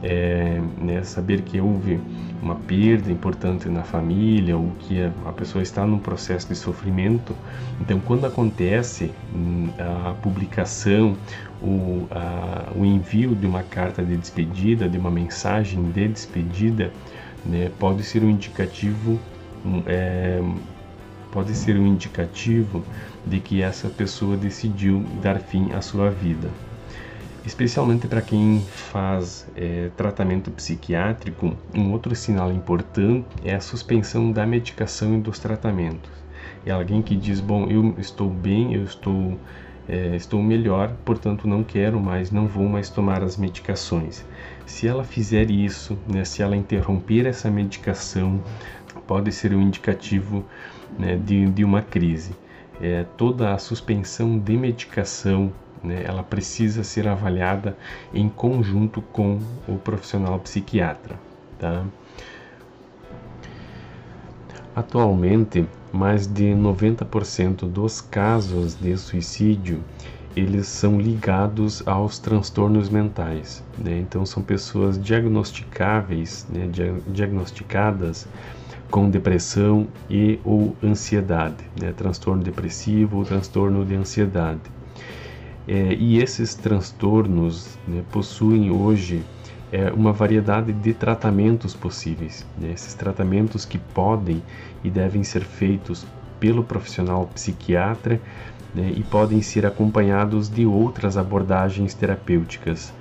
é, 0.03 0.61
né? 0.77 1.01
Saber 1.03 1.41
que 1.41 1.59
houve 1.59 1.99
uma 2.41 2.55
perda 2.55 3.09
importante 3.09 3.69
na 3.69 3.83
família 3.83 4.57
ou 4.57 4.71
que 4.79 5.01
a 5.25 5.31
pessoa 5.31 5.63
está 5.63 5.87
num 5.87 5.97
processo 5.97 6.47
de 6.49 6.55
sofrimento. 6.55 7.33
Então, 7.79 7.99
quando 8.01 8.25
acontece 8.25 9.11
hum, 9.33 9.69
a 9.79 10.13
publicação, 10.21 11.15
o, 11.61 12.05
a, 12.11 12.71
o 12.75 12.83
envio 12.83 13.33
de 13.33 13.47
uma 13.47 13.63
carta 13.63 14.03
de 14.03 14.17
despedida, 14.17 14.89
de 14.89 14.97
uma 14.97 15.09
mensagem 15.09 15.81
de 15.91 16.09
despedida, 16.09 16.91
né, 17.45 17.71
pode 17.79 18.03
ser 18.03 18.23
um 18.23 18.29
indicativo 18.29 19.19
hum, 19.65 19.81
é, 19.87 20.41
pode 21.31 21.55
ser 21.55 21.77
um 21.77 21.87
indicativo 21.87 22.83
de 23.25 23.39
que 23.39 23.61
essa 23.61 23.89
pessoa 23.89 24.37
decidiu 24.37 25.03
dar 25.21 25.39
fim 25.39 25.71
à 25.71 25.81
sua 25.81 26.11
vida 26.11 26.49
especialmente 27.45 28.07
para 28.07 28.21
quem 28.21 28.61
faz 28.61 29.47
é, 29.55 29.89
tratamento 29.97 30.49
psiquiátrico, 30.51 31.55
um 31.75 31.91
outro 31.91 32.15
sinal 32.15 32.51
importante 32.51 33.25
é 33.43 33.53
a 33.53 33.59
suspensão 33.59 34.31
da 34.31 34.45
medicação 34.45 35.15
e 35.15 35.21
dos 35.21 35.39
tratamentos. 35.39 36.11
É 36.65 36.71
alguém 36.71 37.01
que 37.01 37.15
diz: 37.15 37.39
Bom, 37.39 37.67
eu 37.69 37.95
estou 37.97 38.29
bem, 38.29 38.73
eu 38.73 38.83
estou, 38.83 39.37
é, 39.87 40.15
estou 40.15 40.41
melhor, 40.41 40.93
portanto 41.03 41.47
não 41.47 41.63
quero 41.63 41.99
mais, 41.99 42.31
não 42.31 42.47
vou 42.47 42.69
mais 42.69 42.89
tomar 42.89 43.21
as 43.21 43.35
medicações. 43.35 44.25
Se 44.65 44.87
ela 44.87 45.03
fizer 45.03 45.51
isso, 45.51 45.97
né, 46.07 46.23
se 46.23 46.41
ela 46.41 46.55
interromper 46.55 47.25
essa 47.25 47.51
medicação, 47.51 48.41
pode 49.05 49.31
ser 49.33 49.53
um 49.53 49.61
indicativo 49.61 50.45
né, 50.97 51.17
de, 51.17 51.45
de 51.47 51.63
uma 51.65 51.81
crise. 51.81 52.33
É, 52.81 53.05
toda 53.17 53.53
a 53.53 53.57
suspensão 53.57 54.39
de 54.39 54.57
medicação 54.57 55.51
né, 55.83 56.03
ela 56.05 56.23
precisa 56.23 56.83
ser 56.83 57.07
avaliada 57.07 57.77
em 58.13 58.29
conjunto 58.29 59.01
com 59.01 59.39
o 59.67 59.77
profissional 59.77 60.39
psiquiatra. 60.39 61.19
Tá? 61.59 61.83
Atualmente, 64.75 65.67
mais 65.91 66.25
de 66.25 66.45
90% 66.45 67.69
dos 67.69 68.01
casos 68.01 68.75
de 68.75 68.97
suicídio 68.97 69.83
eles 70.35 70.67
são 70.67 70.99
ligados 70.99 71.87
aos 71.87 72.17
transtornos 72.17 72.89
mentais. 72.89 73.63
Né? 73.77 73.99
Então, 73.99 74.25
são 74.25 74.41
pessoas 74.41 74.99
diagnosticáveis, 74.99 76.47
né? 76.49 76.69
diagnosticadas 77.07 78.27
com 78.89 79.09
depressão 79.09 79.87
e 80.09 80.39
ou 80.43 80.75
ansiedade, 80.83 81.63
né? 81.79 81.93
transtorno 81.95 82.43
depressivo 82.43 83.17
ou 83.17 83.25
transtorno 83.25 83.85
de 83.85 83.95
ansiedade. 83.95 84.61
É, 85.67 85.93
e 85.93 86.21
esses 86.21 86.55
transtornos 86.55 87.77
né, 87.87 88.03
possuem 88.11 88.69
hoje 88.69 89.23
é, 89.71 89.91
uma 89.91 90.11
variedade 90.11 90.73
de 90.73 90.93
tratamentos 90.93 91.73
possíveis. 91.73 92.45
Né? 92.57 92.71
Esses 92.73 92.93
tratamentos 92.93 93.65
que 93.65 93.77
podem 93.77 94.43
e 94.83 94.89
devem 94.89 95.23
ser 95.23 95.43
feitos 95.43 96.05
pelo 96.39 96.63
profissional 96.63 97.25
psiquiatra 97.33 98.19
né, 98.75 98.91
e 98.95 99.03
podem 99.03 99.41
ser 99.41 99.65
acompanhados 99.65 100.49
de 100.49 100.65
outras 100.65 101.17
abordagens 101.17 101.93
terapêuticas. 101.93 102.93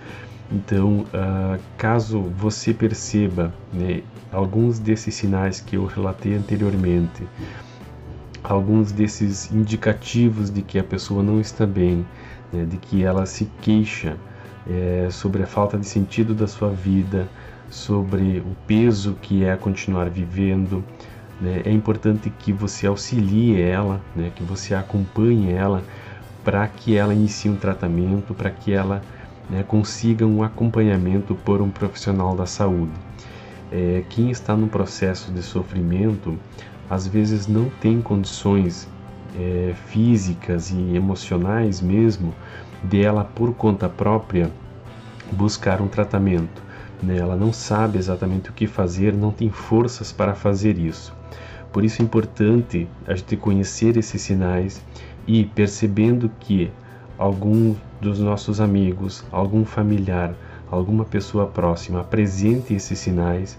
Então, 0.51 1.01
uh, 1.01 1.59
caso 1.79 2.21
você 2.21 2.75
perceba 2.75 3.53
né, 3.73 4.03
alguns 4.31 4.79
desses 4.79 5.15
sinais 5.15 5.61
que 5.61 5.77
eu 5.77 5.87
relatei 5.87 6.35
anteriormente, 6.35 7.27
alguns 8.45 8.93
desses 8.93 9.51
indicativos 9.51 10.51
de 10.51 10.61
que 10.61 10.79
a 10.79 10.85
pessoa 10.85 11.23
não 11.23 11.41
está 11.41 11.67
bem, 11.67 12.05
né, 12.53 12.65
de 12.65 12.77
que 12.77 13.03
ela 13.05 13.27
se 13.27 13.49
queixa 13.61 14.17
é, 14.69 15.09
sobre 15.11 15.43
a 15.43 15.47
falta 15.47 15.79
de 15.79 15.87
sentido 15.87 16.35
da 16.35 16.47
sua 16.47 16.71
vida, 16.71 17.29
sobre 17.71 18.39
o 18.41 18.57
peso 18.67 19.17
que 19.21 19.45
é 19.45 19.57
continuar 19.57 20.09
vivendo. 20.11 20.85
Né, 21.41 21.63
é 21.65 21.73
importante 21.73 22.31
que 22.31 22.53
você 22.53 22.87
auxilie 22.87 23.61
ela, 23.61 24.01
né, 24.15 24.31
que 24.35 24.43
você 24.43 24.75
acompanhe 24.75 25.53
ela 25.53 25.83
para 26.45 26.67
que 26.67 26.97
ela 26.97 27.15
inicie 27.15 27.51
um 27.51 27.57
tratamento, 27.57 28.35
para 28.35 28.51
que 28.51 28.73
ela 28.73 29.03
né, 29.49 29.63
consiga 29.63 30.27
um 30.27 30.43
acompanhamento 30.43 31.35
por 31.35 31.61
um 31.61 31.71
profissional 31.71 32.35
da 32.35 32.47
saúde. 32.47 32.93
É, 33.71 34.05
quem 34.11 34.31
está 34.31 34.57
no 34.57 34.69
processo 34.69 35.33
de 35.33 35.43
sofrimento, 35.43 36.39
às 36.91 37.07
vezes 37.07 37.47
não 37.47 37.71
tem 37.81 38.03
condições 38.03 38.89
é, 39.39 39.75
físicas 39.87 40.71
e 40.71 40.97
emocionais 40.97 41.81
mesmo 41.81 42.35
dela 42.83 43.25
por 43.25 43.55
conta 43.55 43.89
própria 43.89 44.51
buscar 45.33 45.81
um 45.81 45.89
tratamento. 45.89 46.63
Né? 47.03 47.19
Ela 47.19 47.37
não 47.37 47.53
sabe 47.53 47.99
exatamente 47.99 48.51
o 48.51 48.53
que 48.53 48.67
fazer, 48.67 49.13
não 49.13 49.31
tem 49.31 49.51
forças 49.51 50.13
para 50.13 50.35
fazer 50.35 50.79
isso. 50.79 51.15
Por 51.73 51.85
isso 51.85 52.03
é 52.03 52.05
importante 52.05 52.87
a 53.07 53.15
gente 53.15 53.37
conhecer 53.37 53.97
esses 53.97 54.21
sinais 54.21 54.83
e 55.27 55.45
percebendo 55.45 56.31
que 56.41 56.71
algum 57.17 57.75
dos 58.01 58.19
nossos 58.19 58.61
amigos, 58.61 59.25
algum 59.31 59.65
familiar, 59.65 60.35
alguma 60.71 61.05
pessoa 61.05 61.47
próxima 61.47 62.01
apresente 62.01 62.75
esses 62.75 62.99
sinais, 62.99 63.59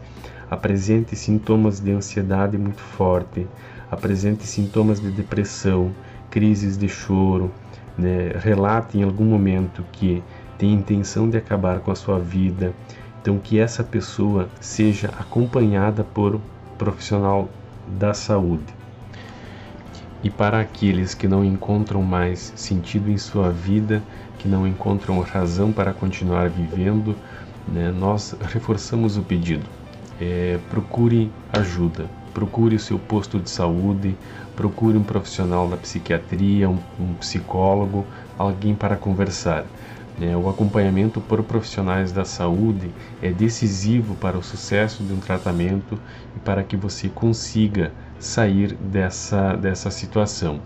apresente 0.50 1.16
sintomas 1.16 1.80
de 1.80 1.92
ansiedade 1.92 2.58
muito 2.58 2.82
forte, 2.82 3.48
apresente 3.94 4.46
sintomas 4.46 5.00
de 5.00 5.10
depressão, 5.12 5.92
crises 6.30 6.78
de 6.78 6.90
choro, 6.90 7.52
né, 7.98 8.32
relate 8.40 8.98
em 8.98 9.04
algum 9.04 9.26
momento 9.26 9.84
que 9.92 10.24
tem 10.58 10.74
intenção 10.74 11.30
de 11.30 11.38
acabar 11.38 11.80
com 11.80 11.92
a 11.92 11.96
sua 11.96 12.20
vida, 12.20 12.74
então 13.22 13.38
que 13.40 13.60
essa 13.60 13.84
pessoa 13.84 14.50
seja 14.60 15.10
acompanhada 15.20 16.04
por 16.04 16.36
um 16.36 16.42
profissional 16.78 17.50
da 18.00 18.14
saúde. 18.14 18.74
E 20.24 20.30
para 20.30 20.60
aqueles 20.60 21.14
que 21.14 21.28
não 21.28 21.44
encontram 21.44 22.02
mais 22.02 22.54
sentido 22.56 23.12
em 23.12 23.18
sua 23.18 23.52
vida, 23.52 24.02
que 24.40 24.48
não 24.48 24.68
encontram 24.68 25.20
razão 25.22 25.72
para 25.72 25.94
continuar 25.94 26.50
vivendo, 26.50 27.16
né, 27.68 27.92
nós 27.92 28.36
reforçamos 28.42 29.18
o 29.18 29.22
pedido. 29.22 29.66
É, 30.20 30.60
procure 30.70 31.32
ajuda, 31.52 32.10
procure 32.34 32.76
o 32.76 32.80
seu 32.80 32.98
posto 32.98 33.40
de 33.40 33.50
saúde, 33.50 34.16
procure 34.56 34.98
um 34.98 35.04
profissional 35.04 35.68
da 35.68 35.78
psiquiatria, 35.78 36.70
um, 36.70 36.80
um 37.00 37.14
psicólogo, 37.16 38.06
alguém 38.38 38.74
para 38.74 38.96
conversar. 38.96 39.66
É, 40.22 40.38
o 40.38 40.48
acompanhamento 40.48 41.20
por 41.20 41.42
profissionais 41.44 42.12
da 42.12 42.24
saúde 42.24 42.92
é 43.22 43.32
decisivo 43.32 44.14
para 44.16 44.38
o 44.38 44.44
sucesso 44.44 45.04
de 45.04 45.12
um 45.12 45.20
tratamento 45.20 46.00
e 46.36 46.40
para 46.40 46.64
que 46.64 46.78
você 46.78 47.10
consiga 47.10 47.92
sair 48.20 48.74
dessa, 48.76 49.56
dessa 49.56 49.90
situação. 49.90 50.62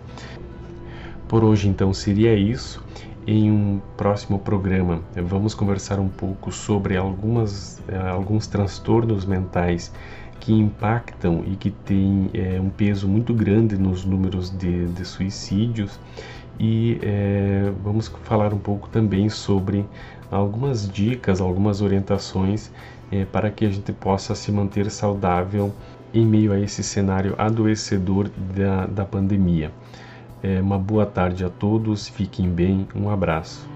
Por 1.26 1.44
hoje, 1.44 1.68
então, 1.68 1.92
seria 1.92 2.34
isso. 2.34 2.82
Em 3.26 3.50
um 3.50 3.80
próximo 3.96 4.38
programa, 4.38 5.02
vamos 5.14 5.54
conversar 5.54 5.98
um 5.98 6.08
pouco 6.08 6.50
sobre 6.50 6.96
algumas, 6.96 7.78
eh, 7.86 8.08
alguns 8.08 8.46
transtornos 8.46 9.26
mentais 9.26 9.92
que 10.40 10.52
impactam 10.52 11.44
e 11.46 11.56
que 11.56 11.70
têm 11.70 12.30
é, 12.32 12.60
um 12.60 12.70
peso 12.70 13.08
muito 13.08 13.34
grande 13.34 13.76
nos 13.76 14.04
números 14.04 14.50
de, 14.50 14.86
de 14.86 15.04
suicídios 15.04 15.98
e 16.58 16.98
é, 17.02 17.72
vamos 17.82 18.08
falar 18.24 18.52
um 18.52 18.58
pouco 18.58 18.88
também 18.88 19.28
sobre 19.28 19.86
algumas 20.30 20.90
dicas, 20.90 21.40
algumas 21.40 21.80
orientações 21.80 22.72
é, 23.10 23.24
para 23.24 23.50
que 23.50 23.64
a 23.64 23.70
gente 23.70 23.92
possa 23.92 24.34
se 24.34 24.50
manter 24.50 24.90
saudável 24.90 25.72
em 26.12 26.26
meio 26.26 26.52
a 26.52 26.58
esse 26.58 26.82
cenário 26.82 27.34
adoecedor 27.38 28.30
da, 28.36 28.86
da 28.86 29.04
pandemia. 29.04 29.72
É, 30.42 30.60
uma 30.60 30.78
boa 30.78 31.04
tarde 31.06 31.44
a 31.44 31.50
todos, 31.50 32.08
fiquem 32.08 32.48
bem, 32.48 32.86
um 32.94 33.10
abraço. 33.10 33.68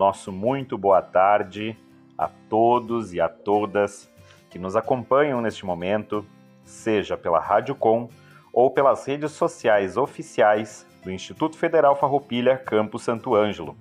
Nosso 0.00 0.32
muito 0.32 0.78
boa 0.78 1.02
tarde 1.02 1.76
a 2.16 2.26
todos 2.26 3.12
e 3.12 3.20
a 3.20 3.28
todas 3.28 4.10
que 4.48 4.58
nos 4.58 4.74
acompanham 4.74 5.42
neste 5.42 5.66
momento, 5.66 6.24
seja 6.64 7.18
pela 7.18 7.38
Rádio 7.38 7.74
Com 7.74 8.08
ou 8.50 8.70
pelas 8.70 9.04
redes 9.04 9.32
sociais 9.32 9.98
oficiais 9.98 10.86
do 11.04 11.10
Instituto 11.10 11.58
Federal 11.58 11.94
Farroupilha 11.94 12.56
Campo 12.56 12.98
Santo 12.98 13.34
Ângelo. 13.34 13.76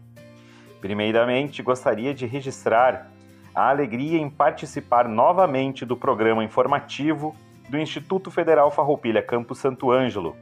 Primeiramente, 0.82 1.64
gostaria 1.64 2.14
de 2.14 2.26
registrar 2.26 3.10
a 3.56 3.70
alegria 3.70 4.20
em 4.20 4.30
participar 4.30 5.08
novamente 5.08 5.86
do 5.86 5.96
programa 5.96 6.44
informativo 6.44 7.34
do 7.70 7.78
Instituto 7.80 8.30
Federal 8.30 8.70
Farroupilha 8.72 9.22
Campo 9.22 9.56
Santo 9.56 9.90
Ângelo, 9.90 10.36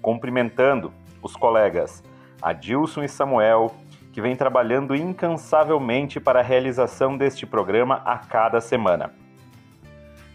cumprimentando 0.00 0.92
os 1.20 1.34
colegas 1.34 2.04
Adilson 2.40 3.02
e 3.02 3.08
Samuel, 3.08 3.74
que 4.14 4.20
vem 4.20 4.36
trabalhando 4.36 4.94
incansavelmente 4.94 6.20
para 6.20 6.38
a 6.38 6.42
realização 6.42 7.16
deste 7.16 7.44
programa 7.44 8.00
a 8.04 8.16
cada 8.16 8.60
semana. 8.60 9.12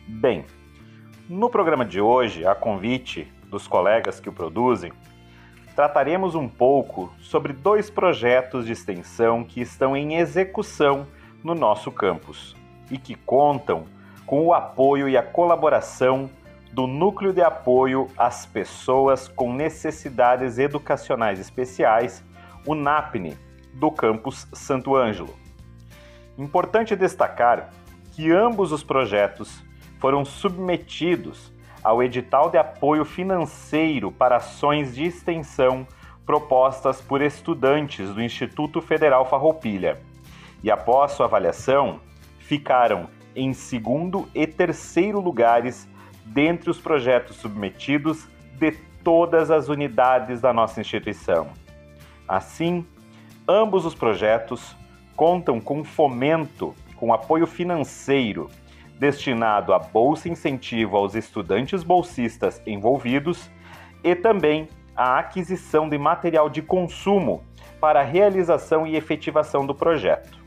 Bem, 0.06 0.44
no 1.30 1.50
programa 1.50 1.86
de 1.86 2.02
hoje, 2.02 2.46
a 2.46 2.54
convite 2.54 3.32
dos 3.50 3.70
colegas 3.70 4.20
que 4.20 4.28
o 4.28 4.34
produzem, 4.34 4.92
trataremos 5.78 6.36
um 6.36 6.46
pouco 6.50 7.10
sobre 7.22 7.54
dois 7.54 7.90
projetos 7.90 8.66
de 8.66 8.74
extensão 8.74 9.46
que 9.46 9.62
estão 9.62 9.96
em 9.96 10.18
execução 10.18 11.08
no 11.42 11.56
nosso 11.56 11.90
campus 11.90 12.58
e 12.92 12.98
que 12.98 13.16
contam 13.16 13.86
com 14.26 14.46
o 14.46 14.54
apoio 14.54 15.08
e 15.08 15.16
a 15.16 15.24
colaboração 15.24 16.30
do 16.74 16.86
Núcleo 16.86 17.32
de 17.32 17.42
Apoio 17.42 18.10
às 18.18 18.46
Pessoas 18.46 19.30
com 19.30 19.54
Necessidades 19.54 20.60
Educacionais 20.60 21.40
Especiais, 21.40 22.22
o 22.68 22.76
NAPNE, 22.76 23.38
do 23.74 23.92
campus 23.92 24.48
Santo 24.54 24.96
Ângelo. 24.96 25.36
Importante 26.38 26.96
destacar 26.96 27.70
que 28.14 28.32
ambos 28.32 28.72
os 28.72 28.84
projetos 28.84 29.64
foram 30.00 30.24
submetidos 30.24 31.52
ao 31.84 32.04
edital 32.04 32.50
de 32.50 32.58
apoio 32.58 33.06
financeiro 33.06 34.12
para 34.12 34.38
ações 34.38 34.96
de 34.96 35.06
extensão 35.06 35.88
propostas 36.26 37.02
por 37.02 37.22
estudantes 37.22 38.14
do 38.14 38.22
Instituto 38.22 38.82
Federal 38.82 39.26
Farroupilha. 39.26 40.00
E 40.64 40.70
após 40.70 41.14
sua 41.14 41.26
avaliação, 41.26 42.00
ficaram 42.40 43.08
em 43.36 43.54
segundo 43.54 44.28
e 44.36 44.46
terceiro 44.46 45.20
lugares 45.20 45.88
dentre 46.26 46.70
os 46.70 46.80
projetos 46.80 47.38
submetidos 47.38 48.28
de 48.60 48.72
todas 49.04 49.50
as 49.50 49.70
unidades 49.70 50.42
da 50.42 50.54
nossa 50.54 50.82
instituição. 50.82 51.48
Assim, 52.28 52.86
ambos 53.50 53.84
os 53.84 53.96
projetos 53.96 54.78
contam 55.16 55.60
com 55.60 55.84
fomento, 55.84 56.76
com 56.96 57.12
apoio 57.12 57.48
financeiro 57.48 58.48
destinado 59.00 59.74
a 59.74 59.80
bolsa 59.80 60.30
incentivo 60.30 60.96
aos 60.96 61.16
estudantes 61.16 61.82
bolsistas 61.82 62.62
envolvidos 62.68 63.50
e 64.04 64.14
também 64.14 64.68
a 64.96 65.18
aquisição 65.18 65.90
de 65.90 65.98
material 65.98 66.50
de 66.50 66.62
consumo 66.62 67.44
para 67.80 68.02
a 68.02 68.04
realização 68.04 68.86
e 68.86 68.96
efetivação 68.96 69.66
do 69.66 69.74
projeto. 69.74 70.38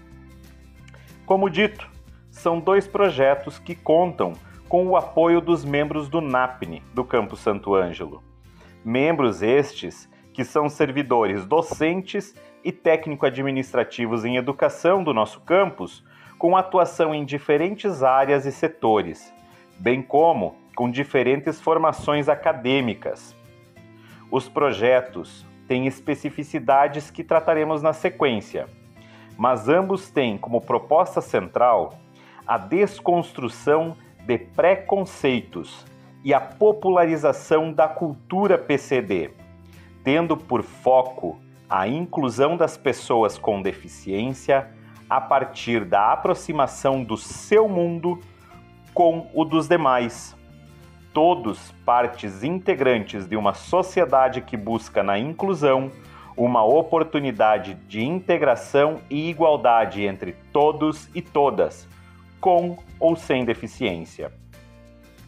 Como 1.27 1.51
dito, 1.51 1.91
são 2.31 2.61
dois 2.61 2.87
projetos 2.87 3.59
que 3.59 3.75
contam 3.75 4.35
com 4.69 4.87
o 4.87 4.97
apoio 4.97 5.41
dos 5.41 5.65
membros 5.65 6.09
do 6.09 6.21
NAPNE 6.21 6.83
do 6.95 7.05
Campo 7.05 7.37
Santo 7.37 7.75
Ângelo. 7.75 8.23
Membros 8.85 9.43
estes 9.43 10.09
que 10.33 10.45
são 10.45 10.69
servidores 10.69 11.45
docentes 11.47 12.35
e 12.65 12.71
técnico-administrativos 12.71 14.25
em 14.25 14.37
educação 14.37 15.03
do 15.03 15.13
nosso 15.13 15.41
campus, 15.41 16.05
com 16.39 16.57
atuação 16.57 17.15
em 17.15 17.25
diferentes 17.25 18.03
áreas 18.03 18.47
e 18.47 18.53
setores, 18.53 19.33
bem 19.79 20.03
como 20.03 20.57
com 20.75 20.91
diferentes 20.91 21.61
formações 21.61 22.29
acadêmicas. 22.29 23.37
Os 24.31 24.49
projetos 24.49 25.47
têm 25.69 25.87
especificidades 25.87 27.11
que 27.11 27.23
trataremos 27.23 27.83
na 27.83 27.93
sequência, 27.93 28.67
mas 29.37 29.69
ambos 29.69 30.11
têm 30.11 30.37
como 30.37 30.61
proposta 30.61 31.21
central 31.21 31.95
a 32.47 32.59
desconstrução 32.59 33.97
de 34.27 34.39
preconceitos 34.39 35.85
e 36.25 36.33
a 36.33 36.41
popularização 36.41 37.73
da 37.73 37.89
cultura 37.89 38.57
PCD, 38.57 39.31
tendo 40.05 40.37
por 40.37 40.63
foco 40.63 41.39
a 41.73 41.89
inclusão 41.89 42.55
das 42.55 42.77
pessoas 42.77 43.39
com 43.39 43.63
deficiência 43.63 44.69
a 45.09 45.19
partir 45.19 45.87
da 45.87 46.13
aproximação 46.13 47.03
do 47.03 47.17
seu 47.17 47.67
mundo 47.67 48.21
com 48.93 49.31
o 49.33 49.43
dos 49.43 49.69
demais. 49.69 50.37
Todos 51.15 51.73
partes 51.87 52.45
integrantes 52.45 53.27
de 53.27 53.37
uma 53.37 53.55
sociedade 53.55 54.43
que 54.43 54.55
busca 54.55 55.03
na 55.03 55.19
inclusão 55.19 55.91
uma 56.37 56.63
oportunidade 56.63 57.73
de 57.89 58.05
integração 58.05 59.01
e 59.09 59.31
igualdade 59.31 60.05
entre 60.05 60.33
todos 60.53 61.09
e 61.15 61.23
todas, 61.23 61.89
com 62.39 62.77
ou 63.01 63.17
sem 63.17 63.47
deficiência. 63.47 64.31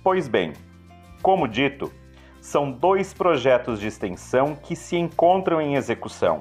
Pois 0.02 0.28
bem, 0.28 0.52
como 1.22 1.48
dito, 1.48 1.90
são 2.44 2.70
dois 2.70 3.14
projetos 3.14 3.80
de 3.80 3.86
extensão 3.86 4.54
que 4.54 4.76
se 4.76 4.98
encontram 4.98 5.62
em 5.62 5.76
execução. 5.76 6.40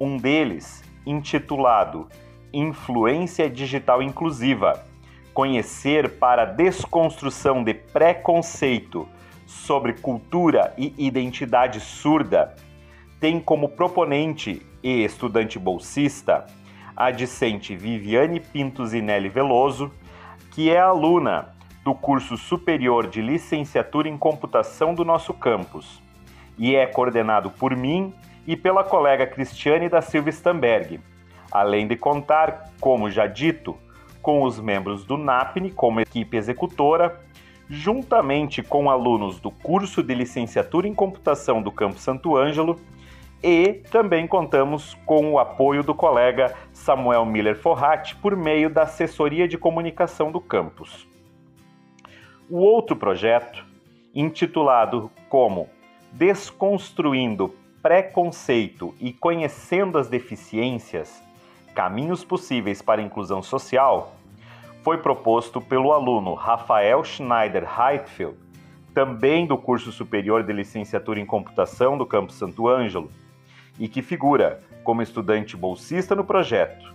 Um 0.00 0.16
deles, 0.16 0.82
intitulado 1.06 2.08
Influência 2.52 3.48
Digital 3.48 4.02
Inclusiva 4.02 4.84
Conhecer 5.32 6.18
para 6.18 6.44
Desconstrução 6.44 7.62
de 7.62 7.72
Preconceito 7.72 9.06
sobre 9.46 9.92
Cultura 9.92 10.74
e 10.76 10.92
Identidade 10.98 11.78
Surda, 11.78 12.56
tem 13.20 13.38
como 13.38 13.68
proponente 13.68 14.60
e 14.82 15.04
estudante 15.04 15.56
bolsista 15.56 16.46
a 16.96 17.12
discente 17.12 17.76
Viviane 17.76 18.40
Pinto 18.40 18.84
Veloso, 19.32 19.92
que 20.50 20.68
é 20.68 20.80
aluna 20.80 21.59
do 21.84 21.94
curso 21.94 22.36
superior 22.36 23.06
de 23.06 23.22
licenciatura 23.22 24.08
em 24.08 24.18
computação 24.18 24.94
do 24.94 25.04
nosso 25.04 25.32
campus 25.32 26.02
e 26.58 26.76
é 26.76 26.86
coordenado 26.86 27.50
por 27.50 27.74
mim 27.74 28.12
e 28.46 28.56
pela 28.56 28.84
colega 28.84 29.26
Cristiane 29.26 29.88
da 29.88 30.02
Silva 30.02 30.30
Stamberg, 30.30 31.00
além 31.50 31.86
de 31.86 31.96
contar, 31.96 32.70
como 32.80 33.10
já 33.10 33.26
dito, 33.26 33.76
com 34.20 34.42
os 34.42 34.60
membros 34.60 35.04
do 35.04 35.16
NAPNE 35.16 35.70
como 35.70 36.00
equipe 36.00 36.36
executora, 36.36 37.18
juntamente 37.68 38.62
com 38.62 38.90
alunos 38.90 39.40
do 39.40 39.50
curso 39.50 40.02
de 40.02 40.14
licenciatura 40.14 40.86
em 40.86 40.94
computação 40.94 41.62
do 41.62 41.72
Campo 41.72 41.98
Santo 41.98 42.36
Ângelo 42.36 42.78
e 43.42 43.72
também 43.90 44.26
contamos 44.26 44.94
com 45.06 45.32
o 45.32 45.38
apoio 45.38 45.82
do 45.82 45.94
colega 45.94 46.54
Samuel 46.72 47.24
Miller 47.24 47.56
Forrat 47.56 48.14
por 48.16 48.36
meio 48.36 48.68
da 48.68 48.82
assessoria 48.82 49.48
de 49.48 49.56
comunicação 49.56 50.30
do 50.30 50.40
campus. 50.40 51.09
O 52.50 52.58
outro 52.58 52.96
projeto, 52.96 53.64
intitulado 54.12 55.08
como 55.28 55.68
Desconstruindo 56.10 57.54
Preconceito 57.80 58.92
e 58.98 59.12
Conhecendo 59.12 59.96
as 59.96 60.08
Deficiências 60.08 61.22
Caminhos 61.76 62.24
Possíveis 62.24 62.82
para 62.82 63.00
a 63.00 63.04
Inclusão 63.04 63.40
Social, 63.40 64.16
foi 64.82 64.98
proposto 64.98 65.60
pelo 65.60 65.92
aluno 65.92 66.34
Rafael 66.34 67.04
Schneider 67.04 67.68
Heitfeld, 67.80 68.36
também 68.92 69.46
do 69.46 69.56
curso 69.56 69.92
superior 69.92 70.42
de 70.42 70.52
licenciatura 70.52 71.20
em 71.20 71.26
computação 71.26 71.96
do 71.96 72.04
Campo 72.04 72.32
Santo 72.32 72.66
Ângelo, 72.66 73.12
e 73.78 73.86
que 73.86 74.02
figura 74.02 74.60
como 74.82 75.02
estudante 75.02 75.56
bolsista 75.56 76.16
no 76.16 76.24
projeto, 76.24 76.92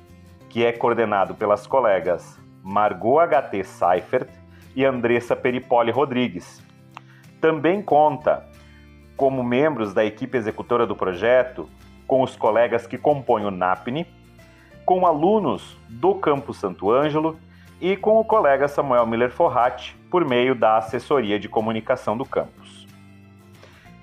que 0.49 0.65
é 0.65 0.73
coordenado 0.73 1.33
pelas 1.33 1.65
colegas 1.65 2.37
Margot 2.61 3.19
HT 3.21 3.63
Seifert 3.63 4.44
e 4.75 4.83
Andressa 4.83 5.35
Peripoli 5.35 5.91
Rodrigues. 5.91 6.61
Também 7.39 7.81
conta 7.81 8.45
como 9.15 9.43
membros 9.43 9.93
da 9.93 10.03
equipe 10.03 10.37
executora 10.37 10.85
do 10.85 10.95
projeto 10.95 11.69
com 12.05 12.21
os 12.21 12.35
colegas 12.35 12.85
que 12.85 12.97
compõem 12.97 13.45
o 13.45 13.51
NAPNE, 13.51 14.05
com 14.85 15.05
alunos 15.05 15.77
do 15.89 16.15
Campo 16.15 16.53
Santo 16.53 16.91
Ângelo 16.91 17.39
e 17.81 17.95
com 17.95 18.19
o 18.19 18.25
colega 18.25 18.67
Samuel 18.67 19.07
Miller 19.07 19.31
Forrat 19.31 19.95
por 20.09 20.25
meio 20.25 20.53
da 20.53 20.77
assessoria 20.77 21.39
de 21.39 21.49
comunicação 21.49 22.15
do 22.15 22.25
campus. 22.25 22.85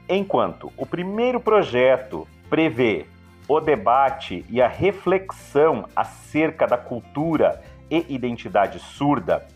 Enquanto 0.08 0.72
o 0.76 0.84
primeiro 0.84 1.40
projeto 1.40 2.26
prevê 2.50 3.06
o 3.48 3.60
debate 3.60 4.44
e 4.48 4.60
a 4.60 4.68
reflexão 4.68 5.86
acerca 5.94 6.66
da 6.66 6.76
cultura 6.76 7.62
e 7.90 8.04
identidade 8.08 8.78
surda 8.78 9.46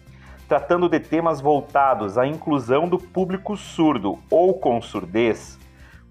tratando 0.49 0.89
de 0.89 1.01
temas 1.01 1.41
voltados 1.41 2.17
à 2.17 2.27
inclusão 2.27 2.89
do 2.89 2.99
público 2.99 3.57
surdo 3.57 4.19
ou 4.31 4.55
com 4.55 4.81
surdez, 4.81 5.59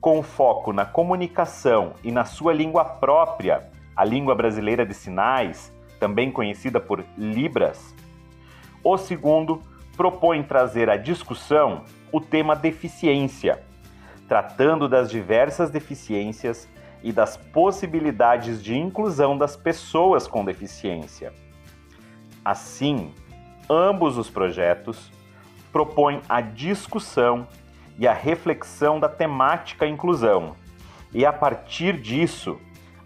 com 0.01 0.21
foco 0.21 0.73
na 0.73 0.85
comunicação 0.85 1.93
e 2.03 2.11
na 2.11 2.25
sua 2.25 2.53
língua 2.53 2.83
própria, 2.83 3.69
a 3.95 4.03
língua 4.03 4.35
brasileira 4.35 4.85
de 4.85 4.93
sinais, 4.93 5.71
também 5.99 6.31
conhecida 6.31 6.79
por 6.79 7.03
Libras. 7.17 7.95
O 8.83 8.97
segundo 8.97 9.61
propõe 9.95 10.43
trazer 10.43 10.89
à 10.89 10.97
discussão 10.97 11.83
o 12.11 12.19
tema 12.19 12.55
deficiência, 12.55 13.63
tratando 14.27 14.89
das 14.89 15.09
diversas 15.09 15.71
deficiências 15.71 16.67
e 17.01 17.11
das 17.11 17.37
possibilidades 17.37 18.61
de 18.61 18.75
inclusão 18.75 19.37
das 19.37 19.55
pessoas 19.55 20.27
com 20.27 20.43
deficiência. 20.43 21.33
Assim, 22.43 23.11
ambos 23.69 24.17
os 24.17 24.29
projetos 24.29 25.11
propõem 25.71 26.21
a 26.29 26.41
discussão 26.41 27.47
e 27.97 28.07
a 28.07 28.13
reflexão 28.13 28.99
da 28.99 29.09
temática 29.09 29.85
inclusão, 29.85 30.55
e 31.13 31.25
a 31.25 31.31
partir 31.31 31.99
disso, 31.99 32.59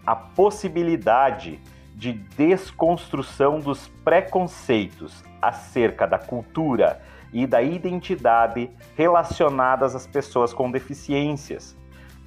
a 0.04 0.16
possibilidade 0.16 1.60
de 1.94 2.12
desconstrução 2.12 3.60
dos 3.60 3.88
preconceitos 4.04 5.22
acerca 5.40 6.06
da 6.06 6.18
cultura 6.18 7.00
e 7.32 7.46
da 7.46 7.62
identidade 7.62 8.70
relacionadas 8.96 9.94
às 9.94 10.06
pessoas 10.06 10.52
com 10.52 10.70
deficiências, 10.70 11.76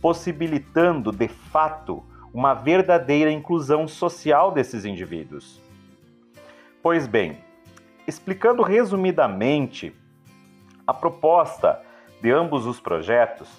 possibilitando 0.02 1.12
de 1.12 1.28
fato 1.28 2.04
uma 2.34 2.54
verdadeira 2.54 3.32
inclusão 3.32 3.88
social 3.88 4.52
desses 4.52 4.86
indivíduos. 4.86 5.62
Pois 6.82 7.08
bem, 7.08 7.38
Explicando 8.06 8.64
resumidamente, 8.64 9.96
a 10.86 10.94
proposta 10.94 11.82
de 12.22 12.32
ambos 12.32 12.66
os 12.66 12.78
projetos 12.78 13.50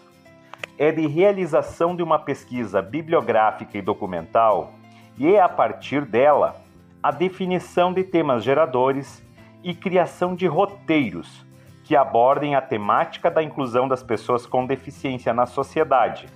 é 0.79 0.93
de 0.93 1.07
realização 1.07 1.97
de 1.97 2.03
uma 2.03 2.19
pesquisa 2.19 2.83
bibliográfica 2.83 3.79
e 3.79 3.83
documental 3.83 4.75
e 5.17 5.35
é 5.35 5.41
a 5.41 5.49
partir 5.49 6.05
dela 6.05 6.61
a 7.03 7.11
definição 7.11 7.91
de 7.91 8.05
temas 8.05 8.45
geradores 8.45 9.27
e 9.63 9.75
criação 9.75 10.35
de 10.35 10.47
roteiros 10.47 11.43
que 11.83 11.97
abordem 11.97 12.55
a 12.55 12.61
temática 12.61 13.31
da 13.31 13.43
inclusão 13.43 13.89
das 13.89 14.03
pessoas 14.03 14.45
com 14.45 14.67
deficiência 14.67 15.33
na 15.33 15.47
sociedade 15.47 16.27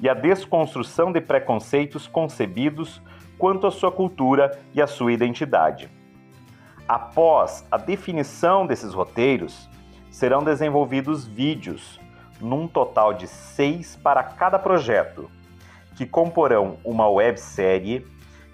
e 0.00 0.08
a 0.08 0.14
desconstrução 0.14 1.10
de 1.10 1.20
preconceitos 1.20 2.06
concebidos 2.06 3.02
quanto 3.36 3.66
à 3.66 3.72
sua 3.72 3.90
cultura 3.90 4.56
e 4.72 4.80
à 4.80 4.86
sua 4.86 5.12
identidade. 5.12 5.99
Após 6.90 7.64
a 7.70 7.76
definição 7.76 8.66
desses 8.66 8.94
roteiros, 8.94 9.70
serão 10.10 10.42
desenvolvidos 10.42 11.24
vídeos, 11.24 12.00
num 12.40 12.66
total 12.66 13.14
de 13.14 13.28
seis 13.28 13.94
para 13.94 14.24
cada 14.24 14.58
projeto, 14.58 15.30
que 15.94 16.04
comporão 16.04 16.78
uma 16.84 17.08
websérie 17.08 18.04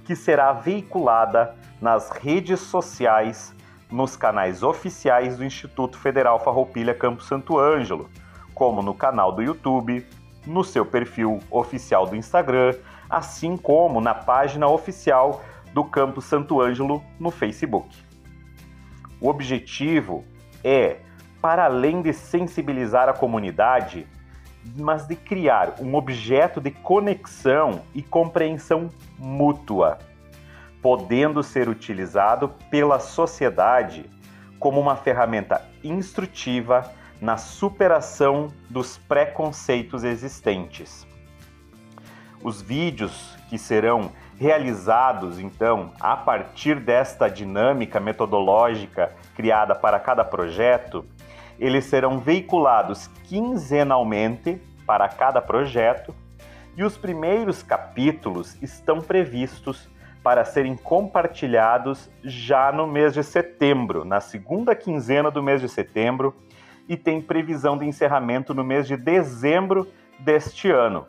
que 0.05 0.15
será 0.15 0.53
veiculada 0.53 1.57
nas 1.81 2.11
redes 2.11 2.61
sociais, 2.61 3.55
nos 3.91 4.19
canais 4.19 4.63
oficiais 4.63 5.39
do 5.39 5.45
Instituto 5.45 5.97
Federal 5.97 6.39
Farroupilha 6.39 6.93
Campo 6.93 7.23
Santo 7.23 7.59
Ângelo, 7.59 8.11
como 8.53 8.83
no 8.83 8.93
canal 8.93 9.33
do 9.33 9.43
YouTube, 9.43 10.07
no 10.47 10.63
seu 10.63 10.85
perfil 10.85 11.41
oficial 11.51 12.07
do 12.07 12.15
Instagram, 12.15 12.75
assim 13.09 13.57
como 13.57 13.99
na 13.99 14.15
página 14.15 14.69
oficial 14.69 15.41
do 15.73 15.83
Campo 15.83 16.21
Santo 16.21 16.61
Ângelo 16.61 17.03
no 17.19 17.31
Facebook. 17.31 18.05
O 19.21 19.29
objetivo 19.29 20.25
é, 20.63 20.99
para 21.41 21.65
além 21.65 22.03
de 22.03 22.13
sensibilizar 22.13 23.09
a 23.09 23.13
comunidade, 23.13 24.07
mas 24.77 25.07
de 25.07 25.15
criar 25.15 25.77
um 25.81 25.95
objeto 25.95 26.61
de 26.61 26.71
conexão 26.71 27.83
e 27.95 28.03
compreensão 28.03 28.91
mútua, 29.19 29.99
podendo 30.83 31.43
ser 31.43 31.69
utilizado 31.69 32.49
pela 32.71 32.99
sociedade 32.99 34.11
como 34.59 34.81
uma 34.81 34.97
ferramenta 34.97 35.63
instrutiva 35.85 36.91
na 37.21 37.37
superação 37.37 38.53
dos 38.69 38.99
preconceitos 38.99 40.05
existentes. 40.05 41.07
Os 42.43 42.61
vídeos 42.61 43.37
que 43.49 43.59
serão 43.59 44.13
realizados, 44.39 45.39
então, 45.39 45.93
a 45.99 46.17
partir 46.17 46.79
desta 46.79 47.29
dinâmica 47.29 47.99
metodológica 47.99 49.13
criada 49.35 49.75
para 49.75 49.99
cada 49.99 50.25
projeto, 50.25 51.05
eles 51.59 51.87
serão 51.87 52.19
veiculados 52.19 53.09
quinzenalmente 53.25 54.61
para 54.87 55.09
cada 55.09 55.41
projeto 55.41 56.15
e 56.77 56.85
os 56.85 56.99
primeiros 56.99 57.63
capítulos 57.63 58.61
estão 58.63 59.01
previstos 59.01 59.89
para 60.23 60.45
serem 60.45 60.77
compartilhados 60.77 62.11
já 62.23 62.71
no 62.71 62.87
mês 62.87 63.15
de 63.15 63.23
setembro, 63.23 64.05
na 64.05 64.21
segunda 64.21 64.75
quinzena 64.75 65.31
do 65.31 65.43
mês 65.43 65.61
de 65.63 65.69
setembro, 65.69 66.35
e 66.89 66.97
tem 66.97 67.21
previsão 67.21 67.79
de 67.79 67.87
encerramento 67.87 68.53
no 68.53 68.63
mês 68.63 68.87
de 68.87 68.97
dezembro 68.97 69.91
deste 70.19 70.71
ano 70.71 71.07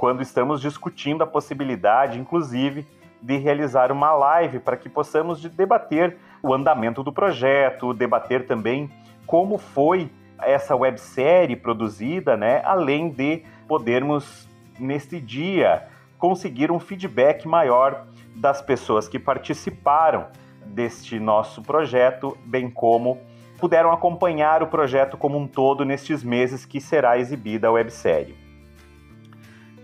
quando 0.00 0.22
estamos 0.22 0.62
discutindo 0.62 1.22
a 1.22 1.26
possibilidade, 1.26 2.18
inclusive, 2.18 2.86
de 3.20 3.36
realizar 3.36 3.92
uma 3.92 4.12
live 4.12 4.58
para 4.58 4.74
que 4.74 4.88
possamos 4.88 5.42
debater 5.42 6.16
o 6.42 6.54
andamento 6.54 7.02
do 7.02 7.12
projeto, 7.12 7.92
debater 7.92 8.46
também 8.46 8.90
como 9.26 9.58
foi 9.58 10.10
essa 10.40 10.74
websérie 10.74 11.54
produzida, 11.54 12.34
né, 12.34 12.62
além 12.64 13.10
de 13.10 13.42
podermos, 13.68 14.48
neste 14.78 15.20
dia, 15.20 15.86
conseguir 16.18 16.72
um 16.72 16.80
feedback 16.80 17.46
maior 17.46 18.06
das 18.34 18.62
pessoas 18.62 19.06
que 19.06 19.18
participaram 19.18 20.28
deste 20.64 21.20
nosso 21.20 21.60
projeto, 21.60 22.38
bem 22.46 22.70
como 22.70 23.18
puderam 23.58 23.92
acompanhar 23.92 24.62
o 24.62 24.66
projeto 24.66 25.18
como 25.18 25.36
um 25.36 25.46
todo 25.46 25.84
nestes 25.84 26.24
meses 26.24 26.64
que 26.64 26.80
será 26.80 27.18
exibida 27.18 27.68
a 27.68 27.72
websérie. 27.72 28.49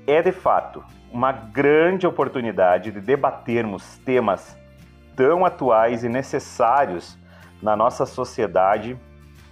É 0.06 0.22
de 0.22 0.30
fato 0.30 0.84
uma 1.10 1.32
grande 1.32 2.06
oportunidade 2.06 2.92
de 2.92 3.00
debatermos 3.00 3.98
temas 4.04 4.56
tão 5.16 5.44
atuais 5.44 6.04
e 6.04 6.08
necessários 6.08 7.18
na 7.60 7.74
nossa 7.74 8.06
sociedade 8.06 8.96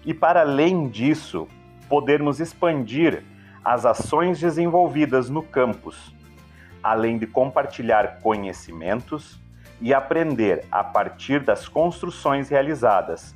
e, 0.05 0.15
para 0.15 0.43
além 0.43 0.89
disso, 0.89 1.49
podermos 1.89 2.39
expandir 2.39 3.25
as 3.65 3.85
ações 3.85 4.39
desenvolvidas 4.39 5.29
no 5.29 5.43
campus, 5.43 6.15
além 6.81 7.19
de 7.19 7.27
compartilhar 7.27 8.21
conhecimentos 8.21 9.41
e 9.81 9.93
aprender 9.93 10.65
a 10.71 10.85
partir 10.85 11.41
das 11.41 11.67
construções 11.67 12.49
realizadas, 12.49 13.35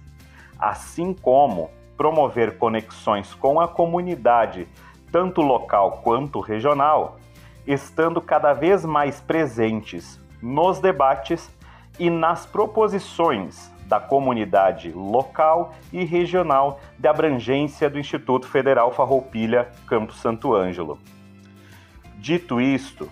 assim 0.56 1.12
como 1.12 1.68
promover 1.96 2.58
conexões 2.58 3.34
com 3.34 3.60
a 3.60 3.66
comunidade, 3.66 4.68
tanto 5.10 5.40
local 5.40 6.00
quanto 6.02 6.40
regional, 6.40 7.18
estando 7.66 8.20
cada 8.20 8.52
vez 8.52 8.84
mais 8.84 9.20
presentes 9.20 10.20
nos 10.42 10.78
debates 10.80 11.50
e 11.98 12.08
nas 12.08 12.46
proposições 12.46 13.70
da 13.86 13.98
comunidade 13.98 14.92
local 14.92 15.74
e 15.92 16.04
regional 16.04 16.78
de 16.98 17.08
abrangência 17.08 17.88
do 17.88 17.98
Instituto 17.98 18.46
Federal 18.46 18.92
Farroupilha 18.92 19.68
Campo 19.86 20.12
Santo 20.12 20.54
Ângelo. 20.54 20.98
Dito 22.16 22.60
isto, 22.60 23.08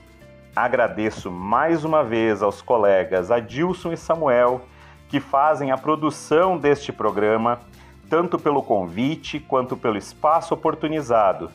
agradeço 0.55 1.31
mais 1.31 1.85
uma 1.85 2.05
vez 2.05 2.43
aos 2.43 2.61
colegas 2.61 3.31
Adilson 3.31 3.93
e 3.93 3.97
Samuel 3.97 4.61
que 5.09 5.21
fazem 5.21 5.71
a 5.71 5.79
produção 5.79 6.59
deste 6.59 6.93
programa, 6.93 7.61
tanto 8.11 8.39
pelo 8.39 8.63
convite 8.63 9.39
quanto 9.39 9.77
pelo 9.77 9.97
espaço 9.97 10.53
oportunizado, 10.53 11.51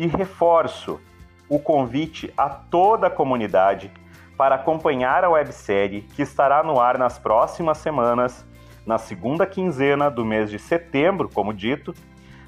e 0.00 0.06
reforço 0.06 0.98
o 1.46 1.58
convite 1.58 2.32
a 2.34 2.48
toda 2.48 3.08
a 3.08 3.10
comunidade 3.10 3.92
para 4.34 4.54
acompanhar 4.54 5.24
a 5.24 5.28
websérie 5.28 6.00
que 6.00 6.22
estará 6.22 6.62
no 6.62 6.80
ar 6.80 6.96
nas 6.96 7.18
próximas 7.18 7.76
semanas, 7.76 8.46
na 8.86 8.96
segunda 8.96 9.46
quinzena 9.46 10.10
do 10.10 10.24
mês 10.24 10.48
de 10.50 10.58
setembro, 10.58 11.28
como 11.28 11.52
dito, 11.52 11.92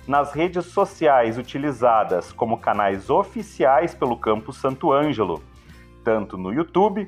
nas 0.08 0.32
redes 0.32 0.64
sociais 0.64 1.36
utilizadas 1.36 2.32
como 2.32 2.56
canais 2.56 3.10
oficiais 3.10 3.94
pelo 3.94 4.16
Campus 4.16 4.56
Santo 4.56 4.90
Ângelo, 4.90 5.42
tanto 6.02 6.38
no 6.38 6.54
YouTube, 6.54 7.06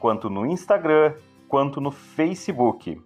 quanto 0.00 0.30
no 0.30 0.46
Instagram, 0.46 1.12
quanto 1.46 1.82
no 1.82 1.90
Facebook. 1.90 2.98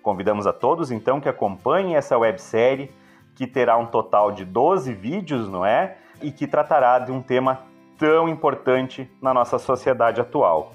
Convidamos 0.00 0.46
a 0.46 0.54
todos 0.54 0.90
então 0.90 1.20
que 1.20 1.28
acompanhem 1.28 1.96
essa 1.96 2.16
websérie, 2.16 2.90
que 3.34 3.46
terá 3.46 3.76
um 3.76 3.84
total 3.84 4.32
de 4.32 4.46
12 4.46 4.94
vídeos, 4.94 5.46
não 5.46 5.66
é? 5.66 5.98
E 6.22 6.30
que 6.30 6.46
tratará 6.46 6.98
de 6.98 7.10
um 7.10 7.22
tema 7.22 7.60
tão 7.98 8.28
importante 8.28 9.10
na 9.20 9.32
nossa 9.32 9.58
sociedade 9.58 10.20
atual. 10.20 10.74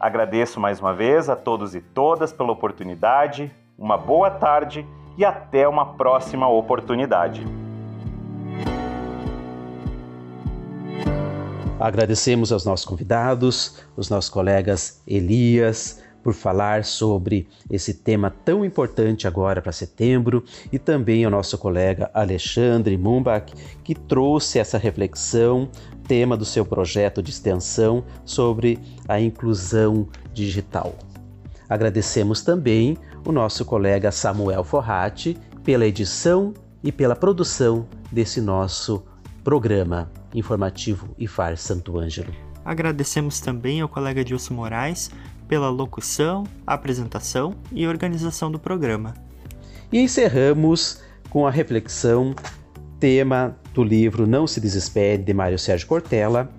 Agradeço 0.00 0.60
mais 0.60 0.80
uma 0.80 0.94
vez 0.94 1.28
a 1.28 1.34
todos 1.34 1.74
e 1.74 1.80
todas 1.80 2.32
pela 2.32 2.52
oportunidade, 2.52 3.52
uma 3.76 3.96
boa 3.96 4.30
tarde 4.30 4.86
e 5.16 5.24
até 5.24 5.66
uma 5.66 5.94
próxima 5.94 6.48
oportunidade. 6.48 7.44
Agradecemos 11.80 12.52
aos 12.52 12.64
nossos 12.64 12.84
convidados, 12.84 13.84
os 13.96 14.10
nossos 14.10 14.28
colegas 14.28 15.00
Elias, 15.06 16.02
por 16.28 16.34
falar 16.34 16.84
sobre 16.84 17.48
esse 17.70 17.94
tema 17.94 18.28
tão 18.28 18.62
importante 18.62 19.26
agora 19.26 19.62
para 19.62 19.72
setembro 19.72 20.44
e 20.70 20.78
também 20.78 21.24
ao 21.24 21.30
nosso 21.30 21.56
colega 21.56 22.10
Alexandre 22.12 22.98
Mumbach, 22.98 23.50
que 23.82 23.94
trouxe 23.94 24.58
essa 24.58 24.76
reflexão, 24.76 25.70
tema 26.06 26.36
do 26.36 26.44
seu 26.44 26.66
projeto 26.66 27.22
de 27.22 27.30
extensão 27.30 28.04
sobre 28.26 28.78
a 29.08 29.18
inclusão 29.18 30.06
digital. 30.34 30.94
Agradecemos 31.66 32.42
também 32.42 32.98
o 33.26 33.32
nosso 33.32 33.64
colega 33.64 34.12
Samuel 34.12 34.64
Forratti 34.64 35.34
pela 35.64 35.86
edição 35.86 36.52
e 36.84 36.92
pela 36.92 37.16
produção 37.16 37.88
desse 38.12 38.38
nosso 38.38 39.02
programa 39.42 40.12
informativo 40.34 41.08
IFAR 41.18 41.56
Santo 41.56 41.98
Ângelo. 41.98 42.48
Agradecemos 42.68 43.40
também 43.40 43.80
ao 43.80 43.88
colega 43.88 44.22
Dilson 44.22 44.52
Moraes 44.52 45.10
pela 45.48 45.70
locução, 45.70 46.44
apresentação 46.66 47.54
e 47.72 47.86
organização 47.86 48.52
do 48.52 48.58
programa. 48.58 49.14
E 49.90 49.98
encerramos 49.98 51.00
com 51.30 51.46
a 51.46 51.50
reflexão, 51.50 52.34
tema 53.00 53.56
do 53.72 53.82
livro 53.82 54.26
Não 54.26 54.46
se 54.46 54.60
Desespere, 54.60 55.22
de 55.22 55.32
Mário 55.32 55.58
Sérgio 55.58 55.88
Cortella, 55.88 56.50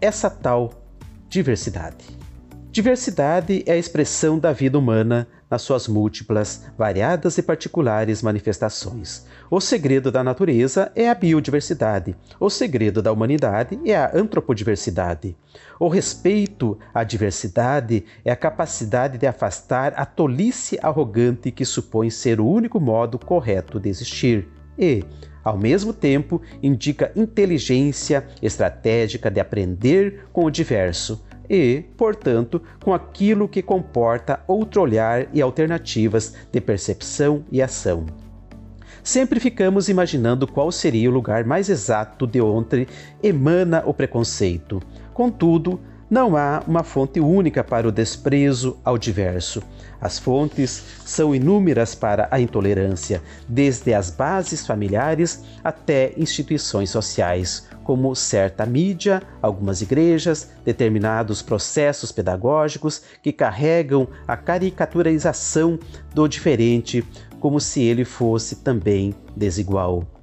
essa 0.00 0.28
tal 0.28 0.72
diversidade. 1.28 2.13
Diversidade 2.74 3.62
é 3.68 3.72
a 3.74 3.76
expressão 3.76 4.36
da 4.36 4.52
vida 4.52 4.76
humana 4.76 5.28
nas 5.48 5.62
suas 5.62 5.86
múltiplas, 5.86 6.64
variadas 6.76 7.38
e 7.38 7.42
particulares 7.44 8.20
manifestações. 8.20 9.24
O 9.48 9.60
segredo 9.60 10.10
da 10.10 10.24
natureza 10.24 10.90
é 10.96 11.08
a 11.08 11.14
biodiversidade. 11.14 12.16
O 12.40 12.50
segredo 12.50 13.00
da 13.00 13.12
humanidade 13.12 13.78
é 13.86 13.94
a 13.94 14.10
antropodiversidade. 14.12 15.36
O 15.78 15.86
respeito 15.86 16.76
à 16.92 17.04
diversidade 17.04 18.06
é 18.24 18.32
a 18.32 18.36
capacidade 18.36 19.18
de 19.18 19.26
afastar 19.28 19.94
a 19.94 20.04
tolice 20.04 20.76
arrogante 20.82 21.52
que 21.52 21.64
supõe 21.64 22.10
ser 22.10 22.40
o 22.40 22.48
único 22.48 22.80
modo 22.80 23.20
correto 23.20 23.78
de 23.78 23.88
existir. 23.88 24.48
E, 24.76 25.04
ao 25.44 25.56
mesmo 25.56 25.92
tempo, 25.92 26.42
indica 26.60 27.12
inteligência 27.14 28.26
estratégica 28.42 29.30
de 29.30 29.38
aprender 29.38 30.24
com 30.32 30.44
o 30.44 30.50
diverso, 30.50 31.24
e, 31.48 31.84
portanto, 31.96 32.60
com 32.82 32.92
aquilo 32.92 33.48
que 33.48 33.62
comporta 33.62 34.40
outro 34.46 34.82
olhar 34.82 35.26
e 35.32 35.42
alternativas 35.42 36.34
de 36.50 36.60
percepção 36.60 37.44
e 37.50 37.60
ação. 37.60 38.06
Sempre 39.02 39.38
ficamos 39.38 39.88
imaginando 39.88 40.46
qual 40.46 40.72
seria 40.72 41.10
o 41.10 41.12
lugar 41.12 41.44
mais 41.44 41.68
exato 41.68 42.26
de 42.26 42.40
onde 42.40 42.88
emana 43.22 43.82
o 43.84 43.92
preconceito. 43.92 44.80
Contudo, 45.12 45.78
não 46.08 46.36
há 46.36 46.62
uma 46.66 46.82
fonte 46.82 47.20
única 47.20 47.62
para 47.62 47.86
o 47.88 47.92
desprezo 47.92 48.78
ao 48.84 48.96
diverso. 48.96 49.62
As 50.04 50.18
fontes 50.18 50.82
são 51.02 51.34
inúmeras 51.34 51.94
para 51.94 52.28
a 52.30 52.38
intolerância, 52.38 53.22
desde 53.48 53.94
as 53.94 54.10
bases 54.10 54.66
familiares 54.66 55.42
até 55.64 56.12
instituições 56.18 56.90
sociais, 56.90 57.66
como 57.82 58.14
certa 58.14 58.66
mídia, 58.66 59.22
algumas 59.40 59.80
igrejas, 59.80 60.50
determinados 60.62 61.40
processos 61.40 62.12
pedagógicos 62.12 63.00
que 63.22 63.32
carregam 63.32 64.06
a 64.28 64.36
caricaturização 64.36 65.78
do 66.14 66.28
diferente 66.28 67.02
como 67.40 67.58
se 67.58 67.82
ele 67.82 68.04
fosse 68.04 68.56
também 68.56 69.14
desigual. 69.34 70.13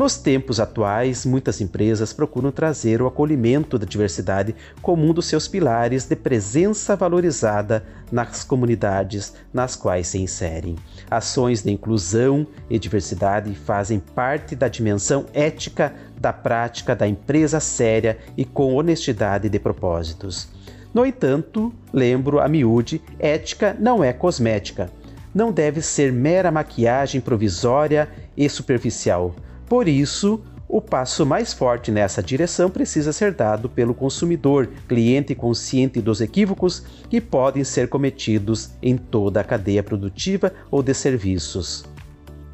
Nos 0.00 0.16
tempos 0.16 0.58
atuais, 0.58 1.26
muitas 1.26 1.60
empresas 1.60 2.10
procuram 2.10 2.50
trazer 2.50 3.02
o 3.02 3.06
acolhimento 3.06 3.78
da 3.78 3.84
diversidade 3.84 4.56
como 4.80 5.06
um 5.06 5.12
dos 5.12 5.26
seus 5.26 5.46
pilares 5.46 6.06
de 6.06 6.16
presença 6.16 6.96
valorizada 6.96 7.84
nas 8.10 8.42
comunidades 8.42 9.34
nas 9.52 9.76
quais 9.76 10.06
se 10.06 10.18
inserem. 10.18 10.76
Ações 11.10 11.62
de 11.62 11.70
inclusão 11.70 12.46
e 12.70 12.78
diversidade 12.78 13.54
fazem 13.54 14.00
parte 14.00 14.56
da 14.56 14.68
dimensão 14.68 15.26
ética 15.34 15.92
da 16.18 16.32
prática 16.32 16.96
da 16.96 17.06
empresa 17.06 17.60
séria 17.60 18.16
e 18.38 18.46
com 18.46 18.76
honestidade 18.76 19.50
de 19.50 19.58
propósitos. 19.58 20.48
No 20.94 21.04
entanto, 21.04 21.74
lembro 21.92 22.40
a 22.40 22.48
miúde, 22.48 23.02
ética 23.18 23.76
não 23.78 24.02
é 24.02 24.14
cosmética. 24.14 24.90
Não 25.34 25.52
deve 25.52 25.82
ser 25.82 26.10
mera 26.10 26.50
maquiagem 26.50 27.20
provisória 27.20 28.08
e 28.34 28.48
superficial 28.48 29.34
por 29.70 29.86
isso, 29.86 30.42
o 30.68 30.80
passo 30.80 31.24
mais 31.24 31.52
forte 31.52 31.92
nessa 31.92 32.20
direção 32.20 32.68
precisa 32.68 33.12
ser 33.12 33.32
dado 33.32 33.68
pelo 33.68 33.94
consumidor, 33.94 34.68
cliente 34.88 35.32
consciente 35.32 36.00
dos 36.00 36.20
equívocos 36.20 36.82
que 37.08 37.20
podem 37.20 37.62
ser 37.62 37.88
cometidos 37.88 38.70
em 38.82 38.96
toda 38.96 39.40
a 39.40 39.44
cadeia 39.44 39.80
produtiva 39.80 40.52
ou 40.72 40.82
de 40.82 40.92
serviços. 40.92 41.84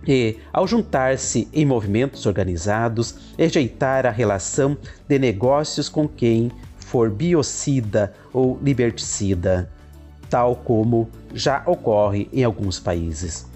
E, 0.07 0.37
ao 0.52 0.68
juntar-se 0.68 1.48
em 1.55 1.64
movimentos 1.64 2.26
organizados, 2.26 3.33
rejeitar 3.38 4.05
a 4.05 4.11
relação 4.11 4.76
de 5.09 5.18
negócios 5.18 5.88
com 5.88 6.07
quem 6.07 6.52
for 6.76 7.09
biocida 7.09 8.12
ou 8.31 8.59
liberticida, 8.62 9.70
tal 10.29 10.55
como 10.55 11.09
já 11.33 11.62
ocorre 11.64 12.29
em 12.31 12.44
alguns 12.44 12.79
países. 12.79 13.46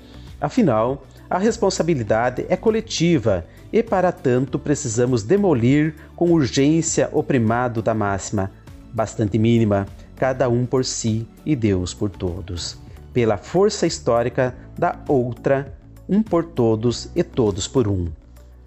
Afinal, 0.41 1.05
A 1.31 1.39
responsabilidade 1.39 2.45
é 2.49 2.57
coletiva 2.57 3.47
e, 3.73 3.85
para 3.85 4.11
tanto, 4.11 4.59
precisamos 4.59 5.23
demolir 5.23 5.95
com 6.17 6.33
urgência 6.33 7.09
o 7.13 7.23
primado 7.23 7.81
da 7.81 7.95
máxima, 7.95 8.51
bastante 8.93 9.39
mínima, 9.39 9.87
cada 10.17 10.49
um 10.49 10.67
por 10.67 10.85
si 10.85 11.29
e 11.47 11.55
Deus 11.55 11.95
por 11.95 12.11
todos, 12.11 12.77
pela 13.13 13.37
força 13.37 13.87
histórica 13.87 14.57
da 14.77 14.99
outra, 15.07 15.73
um 16.09 16.21
por 16.21 16.45
todos 16.45 17.09
e 17.15 17.23
todos 17.23 17.69
por 17.69 17.87
um. 17.87 18.09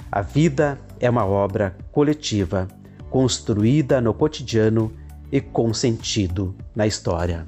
A 0.09 0.21
vida 0.21 0.79
é 1.01 1.09
uma 1.09 1.25
obra 1.25 1.75
coletiva, 1.91 2.69
construída 3.09 3.99
no 3.99 4.13
cotidiano 4.13 4.89
e 5.29 5.41
com 5.41 5.73
sentido 5.73 6.55
na 6.73 6.87
história. 6.87 7.45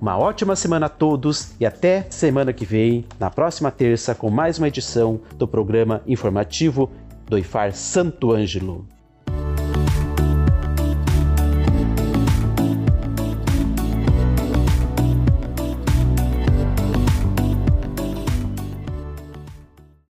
Uma 0.00 0.18
ótima 0.18 0.54
semana 0.56 0.86
a 0.86 0.88
todos 0.88 1.54
e 1.58 1.64
até 1.64 2.06
semana 2.10 2.52
que 2.52 2.64
vem, 2.64 3.04
na 3.18 3.30
próxima 3.30 3.70
terça, 3.70 4.14
com 4.14 4.30
mais 4.30 4.58
uma 4.58 4.68
edição 4.68 5.20
do 5.36 5.48
programa 5.48 6.02
informativo 6.06 6.90
do 7.26 7.38
IFAR 7.38 7.72
Santo 7.72 8.32
Ângelo. 8.32 8.86